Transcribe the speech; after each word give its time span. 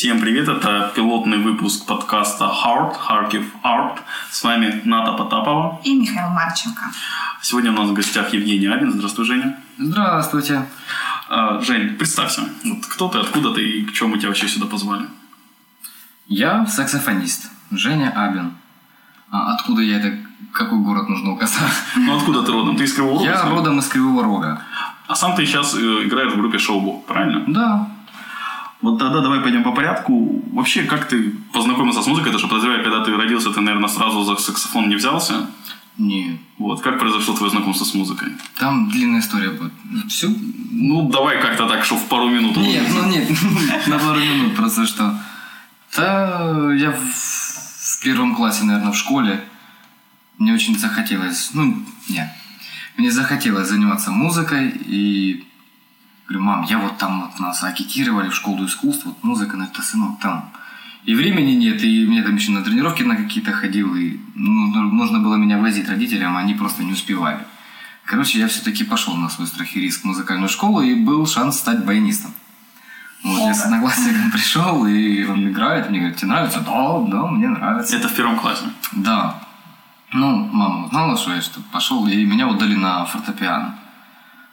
Всем 0.00 0.18
привет, 0.18 0.48
это 0.48 0.90
пилотный 0.96 1.36
выпуск 1.36 1.84
подкаста 1.84 2.46
Heart, 2.46 2.94
Харьков 2.98 3.44
Art. 3.62 3.98
С 4.30 4.42
вами 4.42 4.80
Ната 4.86 5.12
Потапова. 5.12 5.78
И 5.84 5.94
Михаил 5.94 6.30
Марченко. 6.30 6.84
Сегодня 7.42 7.70
у 7.70 7.74
нас 7.74 7.90
в 7.90 7.92
гостях 7.92 8.32
Евгений 8.32 8.66
Абин. 8.66 8.92
Здравствуй, 8.92 9.26
Женя. 9.26 9.58
Здравствуйте. 9.76 10.64
А, 11.28 11.60
Жень, 11.60 11.98
представься. 11.98 12.48
Вот 12.64 12.86
кто 12.86 13.08
ты, 13.08 13.18
откуда 13.18 13.52
ты 13.52 13.62
и 13.62 13.84
к 13.84 13.92
чему 13.92 14.16
тебя 14.16 14.28
вообще 14.28 14.48
сюда 14.48 14.64
позвали? 14.64 15.04
Я 16.28 16.66
саксофонист. 16.66 17.50
Женя 17.70 18.10
Абин. 18.16 18.52
А 19.30 19.52
откуда 19.52 19.82
я 19.82 19.98
это... 19.98 20.16
Какой 20.54 20.78
город 20.78 21.10
нужно 21.10 21.32
указать? 21.32 21.74
Ну, 21.96 22.16
откуда 22.16 22.42
ты 22.42 22.52
родом? 22.52 22.74
Ты 22.78 22.84
из 22.84 22.94
Кривого 22.94 23.18
Рога? 23.18 23.30
Я 23.30 23.50
родом 23.50 23.78
из 23.78 23.88
Кривого 23.88 24.24
Рога. 24.24 24.62
А 25.08 25.14
сам 25.14 25.36
ты 25.36 25.44
сейчас 25.44 25.74
э, 25.74 25.78
играешь 25.78 26.32
в 26.32 26.36
группе 26.38 26.56
Шоубок, 26.56 27.04
правильно? 27.04 27.44
Да. 27.48 27.99
Вот 28.82 28.98
тогда 28.98 29.20
давай 29.20 29.40
пойдем 29.40 29.62
по 29.62 29.72
порядку. 29.72 30.42
Вообще, 30.52 30.84
как 30.84 31.06
ты 31.06 31.34
познакомился 31.52 32.02
с 32.02 32.06
музыкой? 32.06 32.30
Это 32.30 32.38
что, 32.38 32.48
подозреваю, 32.48 32.82
когда 32.82 33.04
ты 33.04 33.14
родился, 33.14 33.50
ты, 33.50 33.60
наверное, 33.60 33.88
сразу 33.88 34.22
за 34.24 34.36
саксофон 34.36 34.88
не 34.88 34.96
взялся. 34.96 35.46
Не. 35.98 36.40
Вот, 36.56 36.80
как 36.80 36.98
произошло 36.98 37.34
твое 37.34 37.50
знакомство 37.50 37.84
с 37.84 37.94
музыкой? 37.94 38.28
Там 38.58 38.88
длинная 38.88 39.20
история 39.20 39.50
будет. 39.50 39.72
Все? 40.08 40.28
Ну, 40.70 41.10
давай 41.10 41.42
как-то 41.42 41.68
так, 41.68 41.84
что 41.84 41.96
в 41.96 42.08
пару 42.08 42.30
минут. 42.30 42.56
Нет, 42.56 42.86
ну 42.94 43.06
нет. 43.06 43.28
На 43.86 43.98
пару 43.98 44.18
минут 44.18 44.56
просто 44.56 44.86
что. 44.86 45.14
Да, 45.94 46.72
я 46.74 46.92
в, 46.92 47.00
в 47.00 48.02
первом 48.02 48.34
классе, 48.34 48.64
наверное, 48.64 48.92
в 48.92 48.96
школе. 48.96 49.44
Мне 50.38 50.54
очень 50.54 50.78
захотелось. 50.78 51.50
Ну, 51.52 51.84
нет. 52.08 52.30
Мне 52.96 53.10
захотелось 53.10 53.68
заниматься 53.68 54.10
музыкой 54.10 54.72
и 54.86 55.44
Говорю, 56.30 56.44
мам, 56.44 56.62
я 56.62 56.78
вот 56.78 56.96
там 56.96 57.22
вот 57.22 57.40
нас 57.40 57.64
агитировали 57.64 58.28
в 58.28 58.34
школу 58.36 58.64
искусств, 58.64 59.04
вот 59.04 59.24
музыка, 59.24 59.56
ну 59.56 59.64
это, 59.64 59.82
сынок, 59.82 60.20
там. 60.20 60.52
И 61.02 61.12
времени 61.12 61.54
нет, 61.54 61.82
и 61.82 62.06
мне 62.06 62.22
там 62.22 62.36
еще 62.36 62.52
на 62.52 62.62
тренировки 62.62 63.02
на 63.02 63.16
какие-то 63.16 63.50
ходил, 63.50 63.96
и 63.96 64.20
ну, 64.36 64.80
нужно 64.92 65.18
было 65.18 65.34
меня 65.34 65.58
возить 65.58 65.88
родителям, 65.88 66.36
а 66.36 66.40
они 66.40 66.54
просто 66.54 66.84
не 66.84 66.92
успевали. 66.92 67.40
Короче, 68.04 68.38
я 68.38 68.46
все-таки 68.46 68.84
пошел 68.84 69.16
на 69.16 69.28
свой 69.28 69.48
страх 69.48 69.74
и 69.74 69.80
риск 69.80 70.02
в 70.02 70.04
музыкальную 70.04 70.48
школу, 70.48 70.82
и 70.82 70.94
был 70.94 71.26
шанс 71.26 71.58
стать 71.58 71.84
баянистом. 71.84 72.30
Вот, 73.24 73.48
я 73.48 73.52
с 73.52 73.64
одноклассником 73.64 74.30
пришел, 74.32 74.86
и 74.86 75.24
он 75.24 75.48
играет, 75.48 75.90
мне 75.90 75.98
говорит, 75.98 76.18
тебе 76.18 76.30
нравится? 76.30 76.60
Да, 76.60 77.00
да, 77.08 77.26
мне 77.26 77.48
нравится. 77.48 77.96
Это 77.96 78.06
в 78.08 78.14
первом 78.14 78.38
классе? 78.38 78.66
Да. 78.92 79.42
Ну, 80.12 80.48
мама 80.52 80.86
узнала, 80.86 81.16
что 81.16 81.34
я 81.34 81.42
что 81.42 81.60
пошел, 81.72 82.06
и 82.06 82.24
меня 82.24 82.46
отдали 82.46 82.76
на 82.76 83.04
фортепиано. 83.04 83.79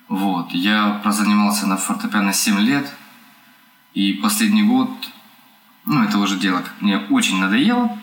Вот. 0.08 0.52
Я 0.52 1.00
прозанимался 1.04 1.68
на 1.68 1.78
фортепиано 1.78 2.34
7 2.34 2.60
лет. 2.60 2.92
И 3.94 4.14
последний 4.14 4.64
год, 4.64 4.90
ну, 5.86 6.04
это 6.04 6.18
уже 6.20 6.38
дело 6.38 6.64
мне 6.82 6.98
очень 7.10 7.40
надоело. 7.40 7.98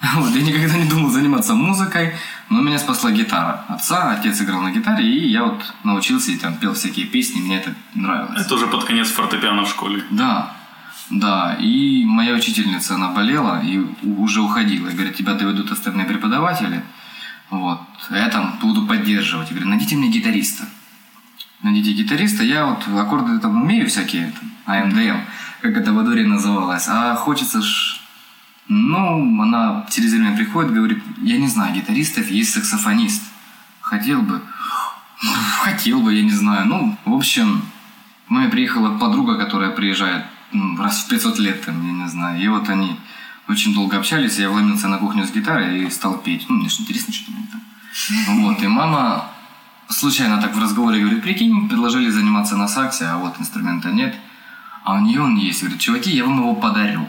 Вот, 0.14 0.30
я 0.30 0.42
никогда 0.42 0.76
не 0.78 0.88
думал 0.88 1.10
заниматься 1.10 1.54
музыкой, 1.54 2.14
но 2.50 2.60
меня 2.60 2.78
спасла 2.78 3.10
гитара. 3.10 3.64
Отца, 3.66 4.12
отец 4.12 4.40
играл 4.40 4.60
на 4.60 4.70
гитаре, 4.70 5.04
и 5.04 5.28
я 5.28 5.42
вот 5.42 5.74
научился 5.82 6.30
и 6.30 6.36
там 6.36 6.54
пел 6.54 6.74
всякие 6.74 7.06
песни, 7.06 7.40
мне 7.40 7.56
это 7.56 7.74
нравилось. 7.94 8.40
Это 8.40 8.54
уже 8.54 8.68
под 8.68 8.84
конец 8.84 9.08
фортепиано 9.08 9.64
в 9.64 9.68
школе. 9.68 10.04
Да, 10.10 10.54
да. 11.10 11.56
И 11.58 12.04
моя 12.04 12.34
учительница, 12.34 12.94
она 12.94 13.08
болела 13.08 13.60
и 13.60 13.78
уже 14.04 14.40
уходила. 14.40 14.88
И 14.88 14.94
говорит, 14.94 15.16
тебя 15.16 15.34
доведут 15.34 15.72
остальные 15.72 16.06
преподаватели. 16.06 16.84
Вот. 17.50 17.80
Я 18.10 18.28
там 18.28 18.56
буду 18.60 18.86
поддерживать. 18.86 19.48
Я 19.48 19.54
говорю, 19.56 19.70
найдите 19.70 19.96
мне 19.96 20.10
гитариста 20.10 20.64
найдите 21.62 21.92
гитариста. 21.92 22.42
Я 22.44 22.66
вот 22.66 22.86
аккорды 22.98 23.38
там 23.38 23.62
умею 23.62 23.88
всякие, 23.88 24.32
АМДМ, 24.66 25.20
как 25.62 25.76
это 25.76 25.92
в 25.92 25.98
Адоре 25.98 26.26
называлось. 26.26 26.86
А 26.88 27.14
хочется 27.14 27.62
ж... 27.62 28.00
Ну, 28.70 29.40
она 29.40 29.86
через 29.90 30.12
время 30.12 30.36
приходит, 30.36 30.74
говорит, 30.74 31.02
я 31.22 31.38
не 31.38 31.48
знаю, 31.48 31.74
гитаристов 31.74 32.30
есть 32.30 32.52
саксофонист. 32.52 33.22
Хотел 33.80 34.20
бы. 34.20 34.42
Хотел 35.62 36.00
бы, 36.02 36.12
я 36.12 36.22
не 36.22 36.30
знаю. 36.30 36.66
Ну, 36.66 36.96
в 37.06 37.14
общем, 37.14 37.62
к 38.26 38.30
маме 38.30 38.48
приехала 38.48 38.98
подруга, 38.98 39.38
которая 39.38 39.70
приезжает 39.70 40.26
ну, 40.52 40.76
раз 40.76 41.04
в 41.04 41.08
500 41.08 41.38
лет, 41.38 41.64
там, 41.64 41.84
я 41.86 41.92
не 41.92 42.08
знаю. 42.08 42.42
И 42.42 42.48
вот 42.48 42.68
они 42.68 42.96
очень 43.48 43.72
долго 43.72 43.96
общались, 43.96 44.38
я 44.38 44.50
вломился 44.50 44.88
на 44.88 44.98
кухню 44.98 45.26
с 45.26 45.32
гитарой 45.32 45.86
и 45.86 45.90
стал 45.90 46.18
петь. 46.18 46.44
Ну, 46.48 46.56
мне 46.56 46.68
же 46.68 46.82
интересно, 46.82 47.12
что 47.12 47.32
там. 47.50 48.42
Вот, 48.42 48.62
и 48.62 48.66
мама 48.66 49.30
случайно 49.88 50.40
так 50.40 50.54
в 50.54 50.62
разговоре 50.62 51.00
говорит, 51.00 51.22
прикинь, 51.22 51.68
предложили 51.68 52.10
заниматься 52.10 52.56
на 52.56 52.68
саксе, 52.68 53.06
а 53.06 53.16
вот 53.18 53.38
инструмента 53.40 53.90
нет. 53.90 54.14
А 54.84 54.94
у 54.94 55.00
нее 55.00 55.22
он 55.22 55.36
есть. 55.36 55.60
Говорит, 55.60 55.80
чуваки, 55.80 56.10
я 56.10 56.24
вам 56.24 56.38
его 56.38 56.54
подарю. 56.54 57.06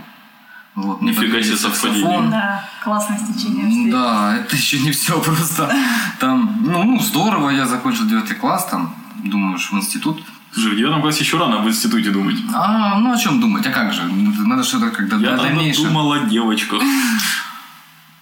Вот, 0.76 1.02
Нифига 1.02 1.42
себе 1.42 1.58
совпадение. 1.58 2.30
Да, 2.30 2.64
классное 2.84 3.18
стечение 3.18 3.92
Да, 3.92 4.36
это 4.36 4.56
еще 4.56 4.80
не 4.80 4.92
все 4.92 5.20
просто. 5.22 5.74
Там, 6.20 6.60
ну, 6.64 6.84
ну, 6.84 7.00
здорово, 7.00 7.50
я 7.50 7.66
закончил 7.66 8.06
9 8.06 8.38
класс, 8.38 8.66
там, 8.66 8.94
думаешь, 9.24 9.70
в 9.72 9.76
институт. 9.76 10.24
Слушай, 10.54 10.74
в 10.74 10.78
девятом 10.78 11.02
классе 11.02 11.24
еще 11.24 11.38
рано 11.38 11.58
в 11.58 11.68
институте 11.68 12.10
думать. 12.12 12.38
А, 12.54 12.98
ну 13.00 13.12
о 13.12 13.18
чем 13.18 13.40
думать? 13.40 13.66
А 13.68 13.72
как 13.72 13.94
же? 13.94 14.04
Надо 14.04 14.64
что-то 14.64 14.90
когда 14.90 15.18
Я 15.18 15.38
дальнейшего. 15.38 15.88
думал 15.88 16.12
о 16.14 16.20
девочках. 16.20 16.82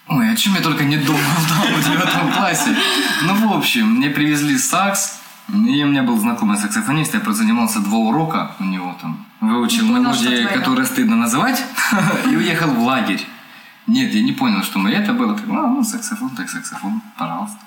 Ой, 0.08 0.32
о 0.32 0.36
чем 0.36 0.56
я 0.56 0.62
только 0.62 0.86
не 0.86 0.98
думал 0.98 1.20
там 1.50 1.74
в 1.74 1.86
девятом 1.86 2.32
классе. 2.32 2.76
Ну, 3.24 3.50
в 3.50 3.58
общем, 3.58 3.96
мне 3.96 4.10
привезли 4.10 4.58
сакс, 4.58 5.20
и 5.50 5.84
у 5.84 5.88
меня 5.88 6.04
был 6.04 6.18
знакомый 6.18 6.58
саксофонист, 6.58 7.14
я 7.14 7.34
занимался 7.34 7.80
два 7.80 7.98
урока 7.98 8.56
у 8.60 8.64
него 8.64 8.96
там. 9.02 9.26
Выучил 9.42 9.84
Не 9.84 9.90
понял, 9.90 10.14
мелодии, 10.14 10.46
которые 10.46 10.86
стыдно 10.86 11.16
называть, 11.16 11.64
и 12.26 12.36
уехал 12.36 12.70
в 12.70 12.84
лагерь. 12.84 13.22
Нет, 13.86 14.14
я 14.14 14.22
не 14.22 14.32
понял, 14.32 14.64
что 14.64 14.80
мы 14.80 14.92
это 14.92 15.14
было. 15.14 15.36
Так, 15.36 15.46
а, 15.50 15.68
ну, 15.68 15.84
саксофон, 15.84 16.30
так 16.32 16.50
саксофон, 16.50 17.02
пожалуйста. 17.18 17.58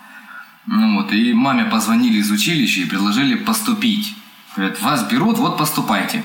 Ну 0.67 0.97
вот, 0.97 1.12
и 1.12 1.33
маме 1.33 1.65
позвонили 1.65 2.19
из 2.19 2.31
училища 2.31 2.81
и 2.81 2.84
предложили 2.84 3.34
поступить. 3.34 4.15
Говорят, 4.57 4.81
вас 4.81 5.05
берут, 5.05 5.39
вот 5.39 5.57
поступайте. 5.59 6.22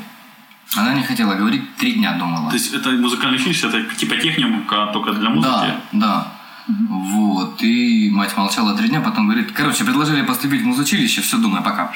Она 0.76 0.94
не 0.94 1.04
хотела 1.04 1.36
говорить, 1.36 1.76
три 1.78 1.94
дня 1.94 2.18
думала. 2.18 2.50
То 2.50 2.56
есть 2.56 2.74
это 2.74 2.90
музыкальное 2.92 3.40
училище, 3.40 3.68
это 3.68 3.84
типа 3.96 4.18
техника, 4.18 4.90
только 4.94 5.14
для 5.14 5.30
музыки? 5.30 5.52
Да, 5.52 5.82
да. 5.92 6.28
Вот. 6.68 7.62
И 7.62 8.10
мать 8.12 8.36
молчала 8.36 8.76
три 8.76 8.90
дня, 8.90 9.00
потом 9.02 9.28
говорит, 9.28 9.52
короче, 9.52 9.84
предложили 9.84 10.22
поступить 10.24 10.62
в 10.62 10.66
музучилище, 10.66 11.22
все, 11.22 11.38
думаю, 11.38 11.64
пока. 11.64 11.92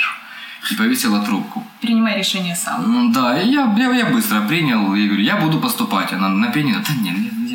И 0.71 0.75
повесила 0.75 1.21
трубку. 1.25 1.65
Принимай 1.81 2.17
решение 2.17 2.55
сам. 2.55 3.11
Да, 3.11 3.41
и 3.41 3.49
я, 3.49 3.73
я, 3.77 3.91
я 3.93 4.05
быстро 4.05 4.41
принял, 4.41 4.93
и 4.93 5.07
говорю, 5.07 5.23
я 5.23 5.37
буду 5.37 5.59
поступать. 5.59 6.13
Она 6.13 6.29
на 6.29 6.47
пианино, 6.47 6.83
да 6.85 6.93
нет, 7.01 7.17
нет, 7.17 7.33
нет. 7.33 7.48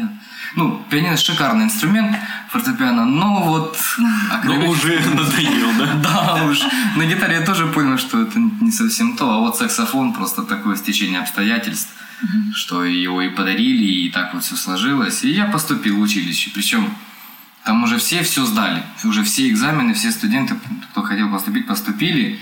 Ну, 0.56 0.84
пианино 0.88 1.16
шикарный 1.16 1.64
инструмент, 1.64 2.16
фортепиано, 2.50 3.04
но 3.04 3.42
вот... 3.42 3.76
Ну, 4.44 4.54
клавиш- 4.54 4.68
уже 4.68 5.00
надоел, 5.14 5.72
да? 5.78 5.94
Да 6.36 6.44
уж. 6.44 6.60
На 6.96 7.06
гитаре 7.06 7.36
я 7.36 7.44
тоже 7.44 7.66
понял, 7.66 7.98
что 7.98 8.22
это 8.22 8.38
не 8.38 8.70
совсем 8.70 9.16
то, 9.16 9.30
а 9.30 9.38
вот 9.38 9.56
саксофон 9.56 10.12
просто 10.12 10.42
такое 10.42 10.76
стечение 10.76 11.20
обстоятельств, 11.20 11.90
что 12.54 12.84
его 12.84 13.20
и 13.22 13.28
подарили, 13.30 13.84
и 13.84 14.10
так 14.10 14.34
вот 14.34 14.44
все 14.44 14.56
сложилось. 14.56 15.24
И 15.24 15.30
я 15.30 15.46
поступил 15.46 15.96
в 15.96 16.00
училище. 16.02 16.50
Причем 16.54 16.88
там 17.64 17.82
уже 17.82 17.98
все 17.98 18.22
все 18.22 18.44
сдали. 18.44 18.82
Уже 19.04 19.24
все 19.24 19.48
экзамены, 19.48 19.94
все 19.94 20.10
студенты, 20.12 20.54
кто 20.90 21.02
хотел 21.02 21.30
поступить, 21.30 21.66
поступили. 21.66 22.38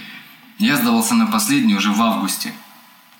Я 0.59 0.77
сдавался 0.77 1.15
на 1.15 1.27
последний 1.27 1.75
уже 1.75 1.91
в 1.91 2.03
августе. 2.03 2.53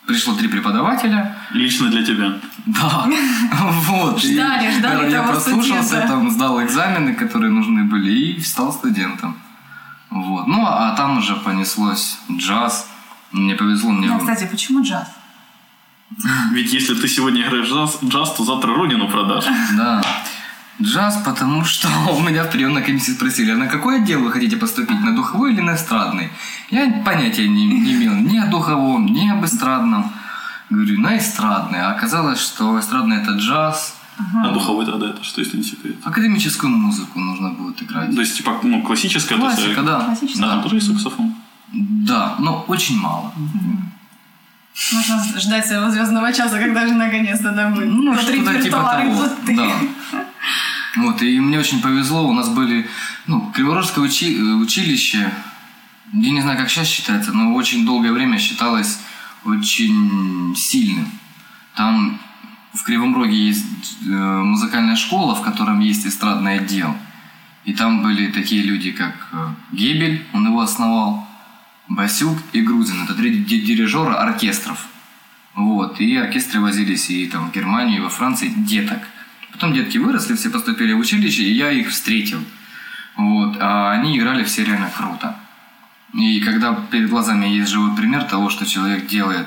Пришло 0.07 0.35
три 0.35 0.49
преподавателя. 0.49 1.37
Лично 1.53 1.89
для 1.89 2.05
тебя. 2.05 2.33
Да. 2.67 3.07
Вот. 3.63 4.21
Ждали, 4.21 4.71
ждали 4.71 5.11
Я 5.11 5.23
прослушался, 5.23 6.01
там 6.09 6.31
сдал 6.31 6.63
экзамены, 6.63 7.15
которые 7.15 7.51
нужны 7.51 7.85
были, 7.85 8.11
и 8.11 8.41
стал 8.41 8.73
студентом. 8.73 9.37
Вот. 10.11 10.47
Ну, 10.47 10.65
а 10.67 10.95
там 10.97 11.19
уже 11.19 11.37
понеслось 11.37 12.19
джаз. 12.31 12.89
Мне 13.31 13.55
повезло, 13.55 13.93
мне... 13.93 14.09
Да, 14.09 14.19
кстати, 14.19 14.49
почему 14.51 14.83
джаз? 14.83 15.09
Ведь 16.51 16.73
если 16.73 16.95
ты 16.95 17.09
сегодня 17.09 17.43
играешь 17.43 17.69
джаз, 17.69 17.99
джаз 18.05 18.35
то 18.35 18.45
завтра 18.45 18.75
родину 18.75 19.09
продашь. 19.09 19.47
Да. 19.77 20.03
Джаз, 20.83 21.23
потому 21.25 21.65
что 21.65 21.89
у 22.11 22.21
меня 22.21 22.45
в 22.45 22.51
приемной 22.51 22.83
комиссии 22.83 23.13
спросили, 23.13 23.53
а 23.53 23.57
на 23.57 23.67
какой 23.67 23.97
отдел 24.03 24.23
вы 24.23 24.33
хотите 24.33 24.57
поступить, 24.57 25.01
на 25.01 25.15
духовой 25.15 25.53
или 25.53 25.61
на 25.61 25.77
эстрадный? 25.77 26.31
Я 26.71 27.03
понятия 27.05 27.49
не, 27.49 27.67
не 27.67 27.95
имел 27.95 28.15
ни 28.15 28.39
о 28.39 28.47
духовом, 28.47 29.07
ни 29.07 29.29
об 29.29 29.45
эстрадном. 29.45 30.11
Говорю, 30.71 31.01
на 31.01 31.19
эстрадный. 31.19 31.81
А 31.81 31.93
оказалось, 31.93 32.41
что 32.41 32.79
эстрадный 32.81 33.19
это 33.19 33.33
джаз, 33.33 33.95
А 34.35 34.51
духовой 34.53 34.87
тогда 34.87 35.11
это 35.11 35.23
что, 35.23 35.41
если 35.41 35.59
не 35.59 35.63
секрет? 35.63 35.97
академическую 36.05 36.71
музыку 36.71 37.19
нужно 37.19 37.51
будет 37.51 37.83
играть. 37.83 38.15
То 38.15 38.21
есть, 38.21 38.37
типа, 38.37 38.59
ну, 38.63 38.83
классическая, 38.83 39.37
то 39.39 39.47
есть, 39.47 39.57
Классика, 39.57 39.83
да. 39.83 40.01
Классическая. 40.01 40.43
Да, 40.43 40.49
там 40.49 40.63
тоже 40.63 40.77
есть 40.77 40.89
саксофон. 40.89 41.35
Да, 41.73 42.35
но 42.39 42.65
очень 42.69 42.99
мало. 42.99 43.33
Можно 44.93 45.23
ждать 45.39 45.67
своего 45.67 45.91
звездного 45.91 46.33
часа, 46.33 46.59
когда 46.59 46.87
же 46.87 46.95
наконец-то 46.95 47.53
да, 47.53 47.69
будет. 47.71 47.89
Ну, 47.89 48.15
что-то 48.17 48.63
типа 48.63 48.79
того. 48.79 49.13
вот 49.13 49.45
ты. 49.45 49.57
Да. 49.57 49.71
Вот, 50.97 51.23
и 51.23 51.41
мне 51.41 51.59
очень 51.59 51.81
повезло, 51.81 52.29
у 52.29 52.33
нас 52.35 52.49
были, 52.51 52.87
ну, 53.27 53.51
Криворожское 53.55 54.05
учи- 54.05 54.39
училище, 54.41 55.33
я 56.13 56.31
не 56.31 56.43
знаю, 56.43 56.59
как 56.59 56.69
сейчас 56.69 56.89
считается, 56.89 57.33
но 57.33 57.55
очень 57.55 57.87
долгое 57.87 58.13
время 58.13 58.39
считалось 58.39 58.99
очень 59.45 60.55
сильным. 60.55 61.09
Там 61.75 62.21
в 62.75 62.83
Кривом 62.85 63.15
Роге 63.15 63.47
есть 63.49 63.65
э, 64.07 64.09
музыкальная 64.11 64.97
школа, 64.97 65.35
в 65.35 65.43
котором 65.43 65.81
есть 65.81 66.07
эстрадный 66.07 66.59
отдел. 66.59 66.95
И 67.65 67.73
там 67.73 68.03
были 68.03 68.31
такие 68.31 68.63
люди, 68.63 68.93
как 68.93 69.29
э, 69.33 69.49
Гебель, 69.73 70.27
он 70.35 70.47
его 70.47 70.61
основал, 70.61 71.27
Басюк 71.89 72.39
и 72.53 72.61
Грузин. 72.61 73.05
Это 73.05 73.15
три 73.15 73.39
ди- 73.45 73.61
дирижера 73.63 74.21
оркестров. 74.21 74.87
Вот. 75.55 76.01
И 76.01 76.15
оркестры 76.17 76.61
возились 76.61 77.09
и 77.11 77.27
там 77.27 77.49
в 77.51 77.53
Германию, 77.55 77.99
и 77.99 78.03
во 78.03 78.11
Франции 78.11 78.49
деток. 78.49 79.01
Потом 79.53 79.73
детки 79.73 79.99
выросли, 79.99 80.35
все 80.35 80.51
поступили 80.51 80.93
в 80.93 80.99
училище, 80.99 81.43
и 81.43 81.53
я 81.53 81.71
их 81.71 81.91
встретил. 81.91 82.43
Вот. 83.17 83.57
А 83.61 83.93
они 83.93 84.19
играли 84.19 84.45
все 84.45 84.65
реально 84.65 84.91
круто. 84.97 85.37
И 86.15 86.41
когда 86.41 86.75
перед 86.75 87.09
глазами 87.09 87.47
есть 87.47 87.71
живой 87.71 87.95
пример 87.95 88.25
того, 88.25 88.51
что 88.51 88.67
человек 88.67 89.07
делает 89.07 89.47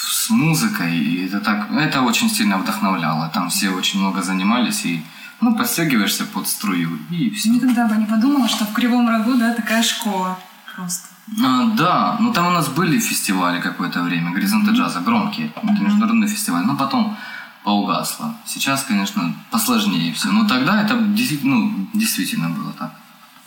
с 0.00 0.30
музыкой, 0.30 0.96
и 0.96 1.26
это 1.26 1.40
так, 1.40 1.70
это 1.72 2.02
очень 2.02 2.30
сильно 2.30 2.58
вдохновляло. 2.58 3.30
Там 3.34 3.48
все 3.48 3.70
очень 3.70 4.00
много 4.00 4.22
занимались, 4.22 4.84
и 4.84 5.02
ну, 5.40 5.54
подстегиваешься 5.54 6.24
под 6.24 6.48
струю, 6.48 6.98
и 7.10 7.30
все. 7.30 7.50
Никогда 7.50 7.86
бы 7.86 7.96
не 7.96 8.06
подумала, 8.06 8.48
что 8.48 8.64
в 8.64 8.72
Кривом 8.72 9.08
Рогу, 9.08 9.34
да, 9.34 9.52
такая 9.52 9.82
школа. 9.82 10.38
Просто. 10.74 11.08
А, 11.44 11.66
да, 11.76 12.16
ну 12.20 12.32
там 12.32 12.46
у 12.46 12.50
нас 12.50 12.68
были 12.68 12.98
фестивали 12.98 13.60
какое-то 13.60 14.02
время, 14.02 14.30
горизонты 14.30 14.70
джаза, 14.70 15.00
громкие, 15.00 15.48
это 15.48 15.82
международный 15.82 16.28
фестиваль, 16.28 16.64
но 16.64 16.76
потом 16.76 17.16
поугасло. 17.66 18.32
Сейчас, 18.46 18.84
конечно, 18.84 19.34
посложнее 19.50 20.12
все. 20.14 20.28
Но 20.28 20.46
тогда 20.46 20.82
это 20.82 20.94
действительно, 21.00 21.56
ну, 21.56 21.88
действительно 21.94 22.48
было 22.50 22.72
так. 22.78 22.92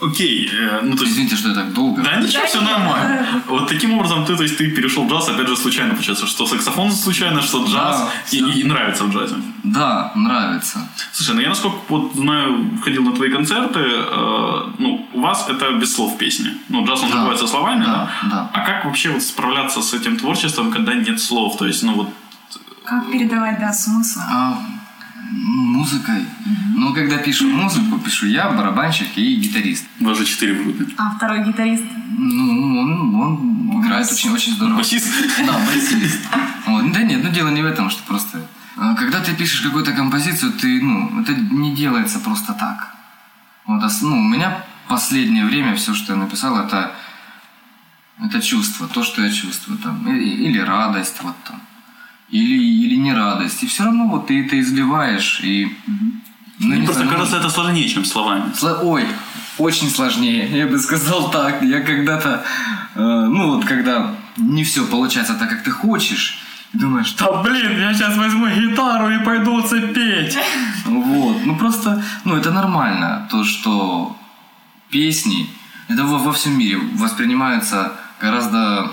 Окей, 0.01 0.49
э, 0.53 0.81
ну 0.83 0.95
то 0.97 1.03
есть... 1.03 1.13
Извините, 1.13 1.35
что 1.37 1.49
я 1.49 1.55
так 1.55 1.73
долго. 1.73 2.01
Да 2.01 2.17
ничего, 2.17 2.41
Да, 2.41 2.47
все 2.47 2.61
нормально. 2.61 3.43
Вот 3.47 3.69
таким 3.69 3.93
образом 3.93 4.25
ты, 4.25 4.35
то 4.35 4.43
есть 4.43 4.57
ты 4.57 4.71
перешел 4.71 5.05
в 5.05 5.09
джаз, 5.09 5.29
опять 5.29 5.47
же, 5.47 5.55
случайно 5.55 5.93
получается, 5.93 6.27
что 6.27 6.45
саксофон 6.45 6.91
случайно, 6.91 7.41
что 7.41 7.65
джаз, 7.65 7.71
Да, 7.71 8.09
и, 8.31 8.37
и 8.59 8.63
нравится 8.65 9.05
в 9.05 9.13
джазе. 9.13 9.35
Да, 9.63 10.11
нравится. 10.15 10.79
Слушай, 11.13 11.35
ну 11.35 11.41
я 11.41 11.49
насколько 11.49 11.77
вот 11.87 12.11
знаю, 12.15 12.71
ходил 12.83 13.03
на 13.03 13.13
твои 13.13 13.29
концерты, 13.31 13.79
э, 13.79 14.71
ну, 14.79 15.07
у 15.13 15.19
вас 15.21 15.47
это 15.49 15.71
без 15.71 15.95
слов 15.95 16.17
песни. 16.17 16.51
Ну, 16.67 16.85
джаз 16.85 17.03
он 17.03 17.09
Да. 17.09 17.15
называется 17.15 17.47
словами, 17.47 17.85
Да, 17.85 18.09
да. 18.23 18.49
А 18.53 18.65
как 18.65 18.83
вообще 18.85 19.09
вот 19.11 19.21
справляться 19.23 19.81
с 19.81 19.93
этим 19.93 20.17
творчеством, 20.17 20.71
когда 20.71 20.93
нет 20.93 21.21
слов? 21.21 21.57
То 21.57 21.65
есть, 21.67 21.83
ну 21.83 21.93
вот, 21.93 22.09
Как 22.89 23.11
передавать, 23.11 23.59
да, 23.59 23.71
смысл? 23.71 24.19
А, 24.23 24.59
музыкой. 25.31 26.25
Ну, 26.75 26.91
когда 26.91 27.17
пишу 27.17 27.47
музыку, 27.47 27.99
пишу 27.99 28.25
я, 28.25 28.49
барабанщик 28.49 29.15
и 29.15 29.35
гитарист. 29.35 29.85
у 29.99 30.05
вас 30.05 30.17
же 30.17 30.25
четыре 30.25 30.53
в 30.53 30.63
группе. 30.63 30.87
А 30.97 31.11
второй 31.15 31.45
гитарист? 31.45 31.83
Ну, 32.17 32.79
он, 32.79 33.15
он 33.15 33.81
играет 33.81 34.11
очень, 34.11 34.31
очень 34.31 34.53
здорово. 34.53 34.77
Басист? 34.77 35.07
Да, 35.45 35.53
басист. 35.67 36.19
Вот. 36.65 36.91
Да 36.91 37.03
нет, 37.03 37.23
ну 37.23 37.29
дело 37.29 37.49
не 37.49 37.61
в 37.61 37.65
этом, 37.67 37.91
что 37.91 38.01
просто... 38.07 38.47
а, 38.75 38.95
Когда 38.95 39.19
ты 39.19 39.35
пишешь 39.35 39.61
какую-то 39.61 39.91
композицию, 39.91 40.53
ты, 40.53 40.81
ну, 40.81 41.21
это 41.21 41.33
не 41.35 41.75
делается 41.75 42.19
просто 42.19 42.53
так. 42.53 42.95
Вот, 43.67 43.83
ну, 44.01 44.17
у 44.17 44.23
меня 44.23 44.65
последнее 44.87 45.45
время 45.45 45.75
все, 45.75 45.93
что 45.93 46.13
я 46.13 46.19
написал, 46.19 46.57
это, 46.57 46.91
это 48.19 48.41
чувство, 48.41 48.87
то, 48.87 49.03
что 49.03 49.21
я 49.21 49.31
чувствую 49.31 49.77
там. 49.77 50.07
Или 50.07 50.57
радость, 50.57 51.21
вот 51.21 51.35
там. 51.43 51.61
Или, 52.31 52.85
или 52.85 52.95
не 52.95 53.13
радость. 53.13 53.63
И 53.63 53.67
все 53.67 53.83
равно 53.83 54.07
вот 54.07 54.27
ты 54.27 54.45
это 54.45 54.59
изливаешь, 54.59 55.41
и... 55.43 55.75
Ну, 56.61 56.67
Мне 56.67 56.79
не 56.79 56.85
просто 56.85 57.03
знаю, 57.03 57.11
ну, 57.11 57.17
кажется, 57.17 57.37
это 57.37 57.49
сложнее, 57.49 57.87
чем 57.89 58.03
словами. 58.05 58.51
Сло- 58.53 58.79
Ой, 58.83 59.05
очень 59.57 59.89
сложнее, 59.89 60.49
я 60.51 60.67
бы 60.67 60.77
сказал 60.77 61.31
так. 61.31 61.61
Я 61.63 61.81
когда-то, 61.81 62.43
э, 62.95 62.99
ну 62.99 63.55
вот 63.55 63.65
когда 63.65 64.13
не 64.37 64.63
все 64.63 64.85
получается 64.85 65.35
так, 65.35 65.49
как 65.49 65.63
ты 65.63 65.71
хочешь, 65.71 66.39
думаешь, 66.73 67.13
да 67.13 67.41
блин, 67.41 67.79
я 67.79 67.93
сейчас 67.93 68.17
возьму 68.17 68.47
гитару 68.47 69.09
и 69.09 69.23
пойду 69.23 69.61
петь. 69.93 70.37
Вот, 70.85 71.45
ну 71.45 71.55
просто, 71.55 72.03
ну 72.25 72.35
это 72.35 72.51
нормально, 72.51 73.27
то, 73.31 73.43
что 73.43 74.17
песни, 74.89 75.49
это 75.87 76.03
во, 76.03 76.17
во 76.17 76.31
всем 76.33 76.57
мире 76.57 76.77
воспринимаются 76.93 77.93
гораздо, 78.21 78.91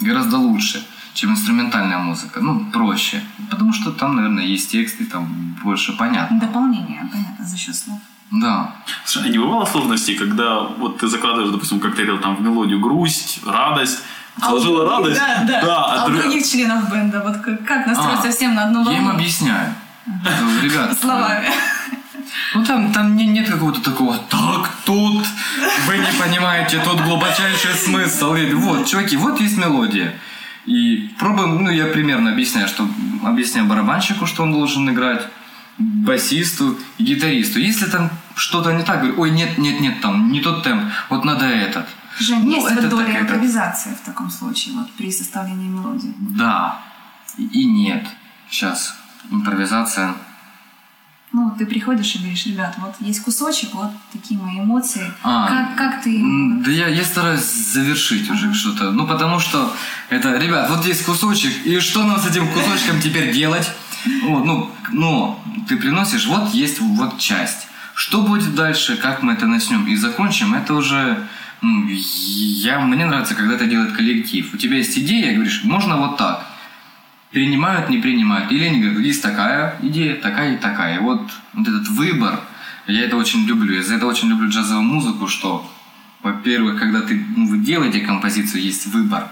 гораздо 0.00 0.38
лучше, 0.38 0.84
чем 1.14 1.30
инструментальная 1.30 1.98
музыка. 1.98 2.40
Ну, 2.40 2.64
проще. 2.72 3.22
Потому 3.50 3.72
что 3.72 3.90
там, 3.92 4.16
наверное, 4.16 4.44
есть 4.44 4.70
тексты, 4.72 5.04
там 5.06 5.56
больше 5.64 5.92
понятно. 5.96 6.38
Дополнение, 6.40 7.08
понятно, 7.12 7.44
за 7.44 7.56
счет 7.56 7.74
слов. 7.76 7.98
Да. 8.30 8.72
Слушай, 9.04 9.28
а 9.28 9.32
не 9.32 9.38
бывало 9.38 9.64
сложностей, 9.64 10.16
когда 10.16 10.60
вот 10.60 10.98
ты 10.98 11.06
закладываешь, 11.06 11.52
допустим, 11.52 11.78
как 11.80 11.94
ты 11.94 12.02
говорил, 12.02 12.20
там 12.20 12.34
в 12.36 12.40
мелодию 12.42 12.80
грусть, 12.80 13.40
радость, 13.46 14.00
сложила 14.42 14.84
у- 14.84 14.88
радость, 14.90 15.20
Да, 15.20 15.44
да. 15.46 15.60
а 15.62 16.02
а 16.02 16.04
у 16.06 16.08
друг- 16.10 16.22
других 16.22 16.44
членов 16.50 16.90
бенда, 16.90 17.20
вот 17.22 17.36
как, 17.36 17.64
как 17.64 17.86
настроиться 17.86 18.28
А, 18.28 18.32
всем 18.32 18.54
на 18.54 18.64
одну 18.64 18.84
Я 18.90 18.96
им 18.98 19.04
волну? 19.04 19.18
объясняю. 19.18 19.72
Ребят, 20.62 20.98
Словами. 21.00 21.48
ну 22.54 22.64
там, 22.64 22.92
там 22.92 23.14
не- 23.16 23.26
нет 23.26 23.48
какого-то 23.48 23.80
такого, 23.80 24.16
так, 24.28 24.70
тут 24.84 25.24
вы 25.86 25.98
не 25.98 26.12
понимаете, 26.18 26.80
тут 26.84 27.00
глубочайший 27.02 27.74
смысл. 27.74 28.34
И 28.34 28.52
вот, 28.54 28.86
чуваки, 28.86 29.16
вот 29.16 29.40
есть 29.40 29.56
мелодия. 29.56 30.14
И 30.66 31.10
пробуем, 31.18 31.62
ну 31.62 31.70
я 31.70 31.86
примерно 31.86 32.32
объясняю, 32.32 32.68
что 32.68 32.88
объясняю 33.22 33.66
барабанщику, 33.66 34.26
что 34.26 34.42
он 34.44 34.52
должен 34.52 34.88
играть, 34.90 35.26
басисту 35.78 36.78
и 36.98 37.04
гитаристу. 37.04 37.58
Если 37.58 37.86
там 37.86 38.10
что-то 38.34 38.72
не 38.72 38.82
так, 38.82 39.00
говорю, 39.00 39.20
ой, 39.20 39.30
нет, 39.30 39.58
нет, 39.58 39.80
нет, 39.80 40.00
там 40.00 40.30
не 40.32 40.40
тот 40.40 40.62
темп, 40.62 40.84
вот 41.10 41.24
надо 41.24 41.44
этот. 41.46 41.86
Жень, 42.18 42.44
Ну, 42.44 42.52
есть 42.56 42.66
это 42.70 42.82
вот 42.82 42.90
доля 42.90 43.06
такая- 43.06 43.22
импровизации 43.22 43.90
в 43.90 44.00
таком 44.06 44.30
случае, 44.30 44.74
вот 44.76 44.90
при 44.92 45.10
составлении 45.10 45.68
мелодии. 45.68 46.14
Да 46.18 46.78
и 47.36 47.64
нет. 47.64 48.06
Сейчас 48.48 48.96
импровизация. 49.30 50.14
Ну, 51.54 51.58
ты 51.58 51.66
приходишь 51.66 52.16
и 52.16 52.18
говоришь, 52.18 52.46
ребят, 52.46 52.74
вот 52.78 52.96
есть 52.98 53.22
кусочек, 53.22 53.74
вот 53.74 53.90
такие 54.12 54.40
мои 54.40 54.58
эмоции. 54.58 55.12
А, 55.22 55.46
как, 55.46 55.76
как 55.76 56.02
ты... 56.02 56.20
Да 56.64 56.70
я, 56.70 56.88
я 56.88 57.04
стараюсь 57.04 57.44
завершить 57.44 58.28
уже 58.28 58.52
что-то. 58.52 58.90
Ну, 58.90 59.06
потому 59.06 59.38
что 59.38 59.72
это, 60.08 60.36
ребят, 60.36 60.68
вот 60.68 60.84
есть 60.84 61.04
кусочек, 61.04 61.52
и 61.64 61.78
что 61.78 62.02
нам 62.02 62.18
с 62.18 62.26
этим 62.26 62.48
кусочком 62.48 63.00
теперь 63.00 63.32
делать? 63.32 63.70
Вот, 64.24 64.44
ну, 64.44 64.70
но 64.90 65.40
ты 65.68 65.76
приносишь, 65.76 66.26
вот 66.26 66.52
есть 66.52 66.80
вот 66.80 67.18
часть. 67.18 67.68
Что 67.94 68.22
будет 68.22 68.56
дальше, 68.56 68.96
как 68.96 69.22
мы 69.22 69.34
это 69.34 69.46
начнем 69.46 69.86
и 69.86 69.94
закончим, 69.94 70.54
это 70.54 70.74
уже... 70.74 71.24
ну, 71.62 71.86
я, 71.88 72.80
мне 72.80 73.06
нравится, 73.06 73.36
когда 73.36 73.54
это 73.54 73.66
делает 73.66 73.92
коллектив. 73.92 74.52
У 74.52 74.56
тебя 74.56 74.78
есть 74.78 74.98
идея, 74.98 75.34
говоришь, 75.34 75.62
можно 75.62 75.98
вот 75.98 76.16
так. 76.16 76.44
Принимают, 77.34 77.90
не 77.90 77.98
принимают. 77.98 78.52
Или 78.52 78.64
они 78.64 78.80
говорят, 78.80 79.00
есть 79.00 79.20
такая 79.20 79.76
идея, 79.82 80.14
такая 80.14 80.54
и 80.54 80.56
такая. 80.56 80.96
И 80.96 81.00
вот, 81.00 81.20
вот 81.52 81.68
этот 81.68 81.88
выбор, 81.88 82.40
я 82.86 83.02
это 83.04 83.16
очень 83.16 83.44
люблю. 83.44 83.74
Я 83.74 83.82
за 83.82 83.96
это 83.96 84.06
очень 84.06 84.28
люблю 84.28 84.48
джазовую 84.48 84.84
музыку, 84.84 85.26
что, 85.26 85.68
во-первых, 86.22 86.78
когда 86.78 87.00
ты, 87.02 87.26
ну, 87.36 87.48
вы 87.48 87.58
делаете 87.58 88.00
композицию, 88.00 88.62
есть 88.62 88.86
выбор. 88.86 89.28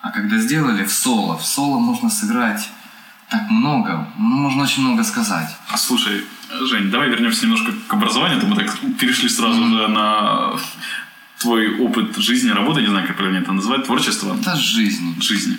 А 0.00 0.10
когда 0.10 0.36
сделали 0.38 0.84
в 0.84 0.92
соло, 0.92 1.38
в 1.38 1.46
соло 1.46 1.78
можно 1.78 2.10
сыграть 2.10 2.68
так 3.30 3.48
много, 3.50 4.08
ну, 4.18 4.36
можно 4.36 4.64
очень 4.64 4.82
много 4.82 5.04
сказать. 5.04 5.48
А 5.70 5.76
Слушай, 5.76 6.24
Жень, 6.50 6.90
давай 6.90 7.08
вернемся 7.08 7.44
немножко 7.44 7.72
к 7.86 7.94
образованию. 7.94 8.38
а 8.38 8.40
то 8.40 8.46
Мы 8.48 8.56
так 8.56 8.76
перешли 8.98 9.28
сразу 9.28 9.62
же 9.64 9.88
на 9.88 10.54
твой 11.40 11.78
опыт 11.78 12.16
жизни, 12.16 12.50
работы, 12.50 12.80
не 12.80 12.88
знаю, 12.88 13.06
как 13.06 13.16
правильно 13.16 13.38
это 13.38 13.52
называть, 13.52 13.84
творчество 13.84 14.36
Это 14.40 14.56
жизнь. 14.56 15.20
жизни. 15.20 15.56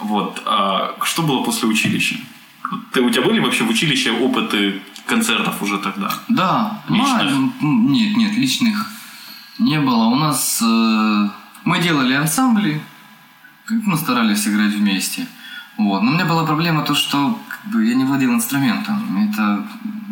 Вот. 0.00 0.42
А 0.46 0.94
что 1.04 1.22
было 1.22 1.42
после 1.42 1.68
училища? 1.68 2.16
Ты, 2.92 3.00
у 3.02 3.10
тебя 3.10 3.22
были 3.22 3.40
вообще 3.40 3.64
в 3.64 3.70
училище 3.70 4.12
опыты 4.12 4.80
концертов 5.06 5.62
уже 5.62 5.78
тогда? 5.78 6.12
Да, 6.28 6.82
Личных? 6.88 7.32
ма- 7.34 7.52
м, 7.62 7.92
нет, 7.92 8.16
нет, 8.16 8.36
личных 8.36 8.86
не 9.58 9.80
было. 9.80 10.04
У 10.06 10.14
нас 10.16 10.60
э, 10.62 11.28
мы 11.64 11.78
делали 11.82 12.14
ансамбли, 12.14 12.80
как 13.66 13.78
мы 13.84 13.96
старались 13.96 14.46
играть 14.46 14.74
вместе. 14.74 15.26
Вот. 15.78 16.02
Но 16.02 16.10
у 16.10 16.14
меня 16.14 16.24
была 16.26 16.44
проблема 16.44 16.82
то, 16.82 16.94
что 16.94 17.38
как 17.48 17.72
бы, 17.72 17.84
я 17.86 17.94
не 17.94 18.04
владел 18.04 18.32
инструментом. 18.34 19.28
Это 19.30 19.66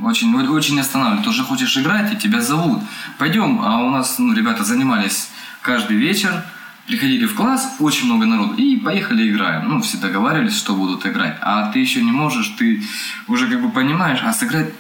очень, 0.04 0.35
очень 0.35 0.80
останавливает. 0.80 1.26
Уже 1.26 1.42
хочешь 1.42 1.76
играть, 1.76 2.12
и 2.12 2.16
тебя 2.16 2.40
зовут. 2.40 2.83
Пойдем, 3.19 3.61
а 3.61 3.80
у 3.80 3.90
нас 3.90 4.19
ну, 4.19 4.33
ребята 4.33 4.64
занимались 4.64 5.28
каждый 5.62 5.97
вечер, 5.97 6.45
приходили 6.87 7.26
в 7.26 7.35
класс, 7.35 7.76
очень 7.78 8.07
много 8.07 8.26
народу, 8.26 8.54
и 8.54 8.76
поехали 8.76 9.30
играем. 9.30 9.69
Ну, 9.69 9.80
все 9.80 9.99
договаривались, 9.99 10.57
что 10.57 10.75
будут 10.75 11.07
играть. 11.07 11.37
А 11.40 11.71
ты 11.71 11.78
еще 11.78 12.02
не 12.02 12.12
можешь, 12.12 12.49
ты 12.59 12.83
уже 13.28 13.49
как 13.49 13.62
бы 13.62 13.71
понимаешь, 13.71 14.21
а 14.23 14.33
сыграть 14.33 14.73